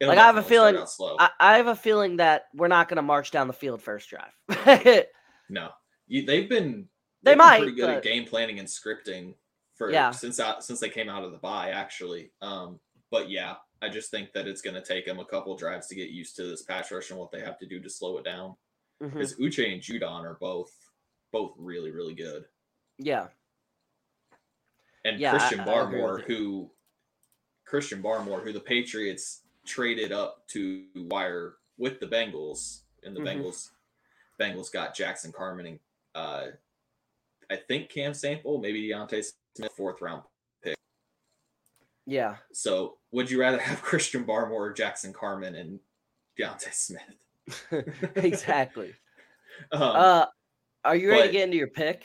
it'll 0.00 0.10
like, 0.14 0.18
I 0.18 0.26
have 0.26 0.36
a 0.38 0.42
feeling- 0.42 0.86
slow. 0.86 1.16
I, 1.18 1.30
I 1.38 1.56
have 1.58 1.66
a 1.66 1.76
feeling 1.76 2.16
that 2.16 2.46
we're 2.54 2.68
not 2.68 2.88
gonna 2.88 3.02
march 3.02 3.30
down 3.30 3.46
the 3.46 3.52
field 3.52 3.82
first 3.82 4.08
drive. 4.08 4.32
no, 5.50 5.70
you, 6.06 6.24
they've 6.24 6.48
been 6.48 6.88
They 7.22 7.32
they've 7.32 7.38
been 7.38 7.38
might, 7.38 7.58
pretty 7.58 7.74
good 7.76 7.86
but- 7.88 7.96
at 7.98 8.02
game 8.02 8.24
planning 8.24 8.58
and 8.58 8.66
scripting 8.68 9.34
for 9.74 9.90
Yeah. 9.90 10.10
since 10.12 10.40
out 10.40 10.64
since 10.64 10.80
they 10.80 10.88
came 10.88 11.08
out 11.10 11.24
of 11.24 11.32
the 11.32 11.38
bye 11.38 11.70
actually. 11.70 12.30
Um, 12.40 12.80
but 13.10 13.30
yeah, 13.30 13.54
I 13.82 13.88
just 13.88 14.10
think 14.10 14.32
that 14.32 14.46
it's 14.48 14.62
going 14.62 14.74
to 14.74 14.82
take 14.82 15.06
them 15.06 15.18
a 15.18 15.24
couple 15.24 15.56
drives 15.56 15.86
to 15.88 15.94
get 15.94 16.10
used 16.10 16.36
to 16.36 16.44
this 16.44 16.62
pass 16.62 16.90
rush 16.90 17.10
and 17.10 17.18
what 17.18 17.30
they 17.30 17.40
have 17.40 17.58
to 17.58 17.66
do 17.66 17.80
to 17.80 17.90
slow 17.90 18.16
it 18.18 18.24
down. 18.24 18.56
Because 19.00 19.34
Uche 19.36 19.70
and 19.72 19.82
Judon 19.82 20.22
are 20.24 20.38
both 20.40 20.72
both 21.32 21.52
really 21.58 21.90
really 21.90 22.14
good, 22.14 22.44
Yeah, 22.98 23.28
and 25.04 25.18
Yeah, 25.18 25.30
Christian 25.30 25.60
I 25.60 25.66
Barmore 25.66 26.18
you. 26.20 26.24
who 26.24 26.70
Christian 27.64 28.02
Barmore 28.02 28.42
who 28.42 28.52
the 28.52 28.60
Patriots 28.60 29.42
traded 29.66 30.12
up 30.12 30.46
to 30.48 30.86
wire 30.94 31.56
with 31.76 31.98
the 32.00 32.06
Bengals, 32.06 32.82
and 33.02 33.14
the 33.16 33.20
Mhm. 33.20 33.26
Bengals 33.42 33.70
Bengals 34.40 34.72
got 34.72 34.94
Jackson 34.94 35.32
Carman 35.32 35.66
and 35.66 35.80
uh, 36.14 36.46
I 37.50 37.56
think 37.56 37.90
Cam 37.90 38.14
Sample, 38.14 38.58
maybe 38.58 38.88
D'Ante 38.88 39.20
Smith, 39.56 39.72
fourth 39.76 40.00
round 40.00 40.22
yeah. 42.06 42.36
So, 42.52 42.98
would 43.12 43.30
you 43.30 43.40
rather 43.40 43.58
have 43.58 43.82
Christian 43.82 44.24
Barmore 44.24 44.50
or 44.52 44.72
Jackson 44.72 45.12
Carman 45.12 45.54
and 45.54 45.80
D'Ante 46.38 46.70
Smith? 46.72 47.02
exactly. 48.16 48.94
Um, 49.70 49.82
Uh, 49.82 50.26
are 50.84 50.96
you 50.96 51.08
ready 51.10 51.28
to 51.28 51.32
get 51.32 51.44
into 51.44 51.56
your 51.56 51.68
pick? 51.68 52.02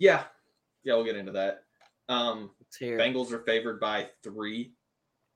yeah, 0.00 0.24
yeah, 0.82 0.94
we'll 0.94 1.04
get 1.04 1.14
into 1.16 1.30
that. 1.32 1.62
Um, 2.08 2.50
Bengals 2.82 3.30
are 3.30 3.44
favored 3.44 3.78
by 3.78 4.08
three. 4.24 4.72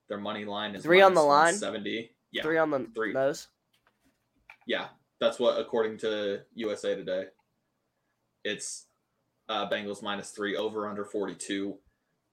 Their 0.09 0.19
money 0.19 0.45
line 0.45 0.75
is 0.75 0.83
Three 0.83 1.03
on 1.03 1.15
the 1.15 1.23
line? 1.23 1.55
Seventy. 1.55 2.11
Yeah, 2.33 2.43
Three 2.43 2.59
on 2.59 2.71
the 2.73 2.89
three. 2.97 3.13
nose. 3.13 3.47
yeah, 4.67 4.89
that's 5.21 5.39
what 5.39 5.61
according 5.61 5.99
to 5.99 6.41
USA 6.55 6.97
Today. 6.97 7.27
It's 8.43 8.87
uh, 9.49 9.71
Bengals 9.71 10.03
minus 10.03 10.31
three 10.31 10.57
over 10.57 10.89
under 10.89 11.05
forty 11.05 11.37
two. 11.37 11.79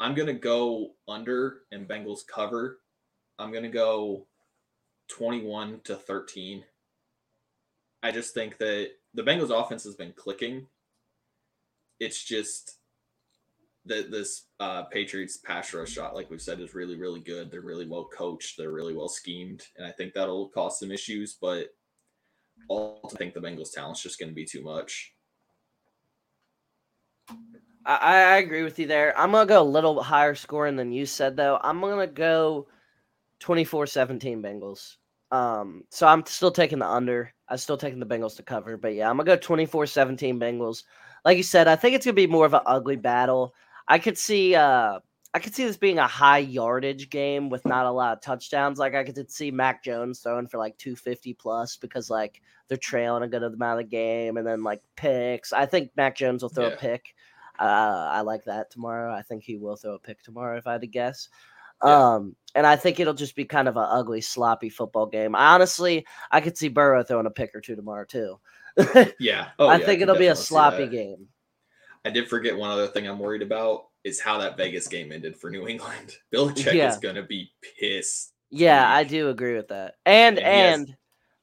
I'm 0.01 0.15
gonna 0.15 0.33
go 0.33 0.93
under 1.07 1.59
and 1.71 1.87
Bengals 1.87 2.25
cover. 2.27 2.79
I'm 3.37 3.53
gonna 3.53 3.69
go 3.69 4.25
twenty 5.07 5.43
one 5.43 5.79
to 5.83 5.95
thirteen. 5.95 6.63
I 8.01 8.09
just 8.09 8.33
think 8.33 8.57
that 8.57 8.89
the 9.13 9.21
Bengals 9.21 9.51
offense 9.51 9.83
has 9.83 9.95
been 9.95 10.13
clicking. 10.13 10.65
It's 11.99 12.23
just 12.23 12.79
that 13.85 14.09
this 14.09 14.47
uh, 14.59 14.83
Patriots 14.85 15.37
pass 15.37 15.71
rush 15.71 15.91
shot, 15.91 16.15
like 16.15 16.31
we've 16.31 16.41
said, 16.41 16.59
is 16.59 16.73
really, 16.73 16.95
really 16.95 17.19
good. 17.19 17.51
They're 17.51 17.61
really 17.61 17.87
well 17.87 18.09
coached. 18.11 18.57
They're 18.57 18.71
really 18.71 18.95
well 18.95 19.07
schemed, 19.07 19.61
and 19.77 19.85
I 19.85 19.91
think 19.91 20.13
that'll 20.13 20.49
cause 20.49 20.79
some 20.79 20.91
issues. 20.91 21.37
But 21.39 21.67
I 22.71 22.95
think 23.17 23.35
the 23.35 23.39
Bengals' 23.39 23.71
talent's 23.71 24.01
just 24.01 24.19
going 24.19 24.29
to 24.29 24.35
be 24.35 24.45
too 24.45 24.63
much. 24.63 25.13
I, 27.85 27.95
I 27.95 28.37
agree 28.37 28.63
with 28.63 28.79
you 28.79 28.87
there. 28.87 29.17
I'm 29.17 29.31
gonna 29.31 29.45
go 29.45 29.61
a 29.61 29.63
little 29.63 30.01
higher 30.01 30.35
scoring 30.35 30.75
than 30.75 30.91
you 30.91 31.05
said 31.05 31.35
though. 31.35 31.59
I'm 31.61 31.81
gonna 31.81 32.07
go 32.07 32.67
24-17 33.41 34.41
Bengals. 34.41 34.97
Um, 35.31 35.83
so 35.89 36.07
I'm 36.07 36.25
still 36.25 36.51
taking 36.51 36.79
the 36.79 36.87
under. 36.87 37.33
I'm 37.47 37.57
still 37.57 37.77
taking 37.77 37.99
the 37.99 38.05
Bengals 38.05 38.35
to 38.37 38.43
cover, 38.43 38.77
but 38.77 38.93
yeah, 38.93 39.09
I'm 39.09 39.17
gonna 39.17 39.35
go 39.35 39.37
24-17 39.37 40.39
Bengals. 40.39 40.83
Like 41.25 41.37
you 41.37 41.43
said, 41.43 41.67
I 41.67 41.75
think 41.75 41.95
it's 41.95 42.05
gonna 42.05 42.13
be 42.13 42.27
more 42.27 42.45
of 42.45 42.53
an 42.53 42.61
ugly 42.65 42.97
battle. 42.97 43.53
I 43.87 43.99
could 43.99 44.17
see 44.17 44.55
uh 44.55 44.99
I 45.33 45.39
could 45.39 45.55
see 45.55 45.63
this 45.63 45.77
being 45.77 45.97
a 45.97 46.07
high 46.07 46.39
yardage 46.39 47.09
game 47.09 47.49
with 47.49 47.65
not 47.65 47.85
a 47.85 47.91
lot 47.91 48.17
of 48.17 48.21
touchdowns. 48.21 48.79
Like 48.79 48.95
I 48.95 49.03
could 49.05 49.31
see 49.31 49.49
Mac 49.49 49.81
Jones 49.81 50.19
throwing 50.19 50.47
for 50.47 50.57
like 50.57 50.77
250 50.77 51.33
plus 51.35 51.77
because 51.77 52.09
like 52.09 52.41
they're 52.67 52.77
trailing 52.77 53.23
a 53.23 53.29
good 53.29 53.43
amount 53.43 53.79
of 53.79 53.85
the 53.85 53.89
game 53.89 54.35
and 54.35 54.45
then 54.45 54.61
like 54.61 54.81
picks. 54.97 55.53
I 55.53 55.65
think 55.65 55.91
Mac 55.95 56.17
Jones 56.17 56.43
will 56.43 56.49
throw 56.49 56.67
yeah. 56.67 56.73
a 56.73 56.77
pick. 56.77 57.15
Uh, 57.59 58.09
I 58.11 58.21
like 58.21 58.45
that 58.45 58.71
tomorrow. 58.71 59.13
I 59.13 59.21
think 59.21 59.43
he 59.43 59.57
will 59.57 59.75
throw 59.75 59.95
a 59.95 59.99
pick 59.99 60.21
tomorrow 60.23 60.57
if 60.57 60.67
I 60.67 60.73
had 60.73 60.81
to 60.81 60.87
guess. 60.87 61.29
Yeah. 61.83 62.13
Um, 62.13 62.35
and 62.53 62.67
I 62.67 62.75
think 62.75 62.99
it'll 62.99 63.13
just 63.13 63.35
be 63.35 63.45
kind 63.45 63.67
of 63.67 63.77
an 63.77 63.87
ugly, 63.87 64.21
sloppy 64.21 64.69
football 64.69 65.05
game. 65.05 65.35
Honestly, 65.35 66.05
I 66.29 66.41
could 66.41 66.57
see 66.57 66.67
Burrow 66.67 67.03
throwing 67.03 67.25
a 67.25 67.31
pick 67.31 67.55
or 67.55 67.61
two 67.61 67.75
tomorrow 67.75 68.05
too. 68.05 68.39
yeah, 69.19 69.49
oh, 69.59 69.67
I 69.67 69.77
yeah, 69.77 69.85
think 69.85 69.99
I 69.99 70.03
it'll 70.03 70.17
be 70.17 70.27
a 70.27 70.35
sloppy 70.35 70.87
game. 70.87 71.27
I 72.05 72.09
did 72.09 72.27
forget 72.29 72.57
one 72.57 72.71
other 72.71 72.87
thing 72.87 73.07
I'm 73.07 73.19
worried 73.19 73.41
about 73.41 73.87
is 74.03 74.19
how 74.19 74.39
that 74.39 74.57
Vegas 74.57 74.87
game 74.87 75.11
ended 75.11 75.37
for 75.37 75.49
New 75.49 75.67
England. 75.67 76.17
Belichick 76.33 76.73
yeah. 76.73 76.89
is 76.89 76.97
going 76.97 77.15
to 77.15 77.23
be 77.23 77.51
pissed. 77.79 78.33
Yeah, 78.49 78.91
I 78.91 79.03
do 79.03 79.29
agree 79.29 79.55
with 79.55 79.69
that. 79.69 79.95
And 80.05 80.37
and, 80.37 80.47
and 80.47 80.87
has... 80.87 80.97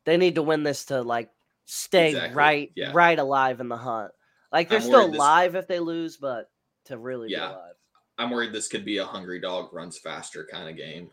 they 0.05 0.17
need 0.17 0.35
to 0.35 0.43
win 0.43 0.63
this 0.63 0.87
to 0.87 1.03
like 1.03 1.31
stay 1.65 2.11
exactly. 2.11 2.35
right 2.35 2.73
yeah. 2.75 2.93
right 2.95 3.19
alive 3.19 3.61
in 3.61 3.69
the 3.69 3.77
hunt. 3.77 4.13
Like 4.53 4.69
they're 4.69 4.79
I'm 4.79 4.85
still 4.85 5.07
alive 5.07 5.53
this... 5.53 5.63
if 5.63 5.69
they 5.69 5.81
lose, 5.81 6.17
but 6.17 6.51
to 6.87 6.99
really 6.99 7.31
yeah. 7.31 7.49
be 7.49 7.55
alive. 7.55 7.75
I'm 8.19 8.31
worried 8.31 8.53
this 8.53 8.69
could 8.69 8.85
be 8.85 8.99
a 8.99 9.05
hungry 9.05 9.41
dog 9.41 9.73
runs 9.73 9.99
faster 9.99 10.47
kind 10.51 10.69
of 10.69 10.77
game. 10.77 11.11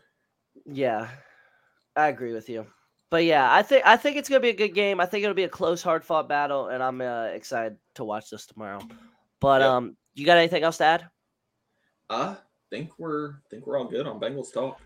Yeah. 0.64 1.08
I 1.94 2.08
agree 2.08 2.32
with 2.32 2.48
you. 2.48 2.66
But 3.10 3.24
yeah, 3.24 3.52
I 3.52 3.62
think 3.62 3.86
I 3.86 3.96
think 3.96 4.16
it's 4.16 4.28
gonna 4.28 4.40
be 4.40 4.50
a 4.50 4.56
good 4.56 4.74
game. 4.74 5.00
I 5.00 5.06
think 5.06 5.22
it'll 5.22 5.34
be 5.34 5.44
a 5.44 5.48
close, 5.48 5.80
hard 5.80 6.04
fought 6.04 6.28
battle, 6.28 6.68
and 6.68 6.82
I'm 6.82 7.00
uh, 7.00 7.26
excited 7.26 7.78
to 7.94 8.04
watch 8.04 8.30
this 8.30 8.46
tomorrow. 8.46 8.80
But 9.40 9.60
yep. 9.60 9.70
um, 9.70 9.96
you 10.14 10.26
got 10.26 10.38
anything 10.38 10.64
else 10.64 10.78
to 10.78 10.84
add? 10.84 11.08
I 12.10 12.36
think 12.68 12.90
we're 12.98 13.34
think 13.48 13.66
we're 13.66 13.78
all 13.78 13.84
good 13.84 14.06
on 14.06 14.18
Bengals 14.18 14.52
talk. 14.52 14.80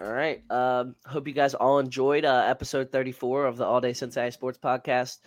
All 0.00 0.12
right. 0.12 0.42
Um, 0.50 0.96
hope 1.06 1.28
you 1.28 1.34
guys 1.34 1.54
all 1.54 1.78
enjoyed 1.78 2.24
uh, 2.24 2.44
episode 2.46 2.90
34 2.90 3.46
of 3.46 3.56
the 3.56 3.64
All 3.64 3.80
Day 3.80 3.92
Cincinnati 3.92 4.32
Sports 4.32 4.58
Podcast. 4.58 5.18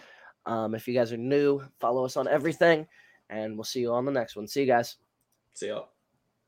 Um, 0.45 0.75
if 0.75 0.87
you 0.87 0.93
guys 0.93 1.11
are 1.11 1.17
new, 1.17 1.61
follow 1.79 2.05
us 2.05 2.17
on 2.17 2.27
everything, 2.27 2.87
and 3.29 3.55
we'll 3.55 3.63
see 3.63 3.81
you 3.81 3.91
on 3.93 4.05
the 4.05 4.11
next 4.11 4.35
one. 4.35 4.47
See 4.47 4.61
you 4.61 4.67
guys. 4.67 4.97
See 5.53 5.67
y'all. 5.67 5.94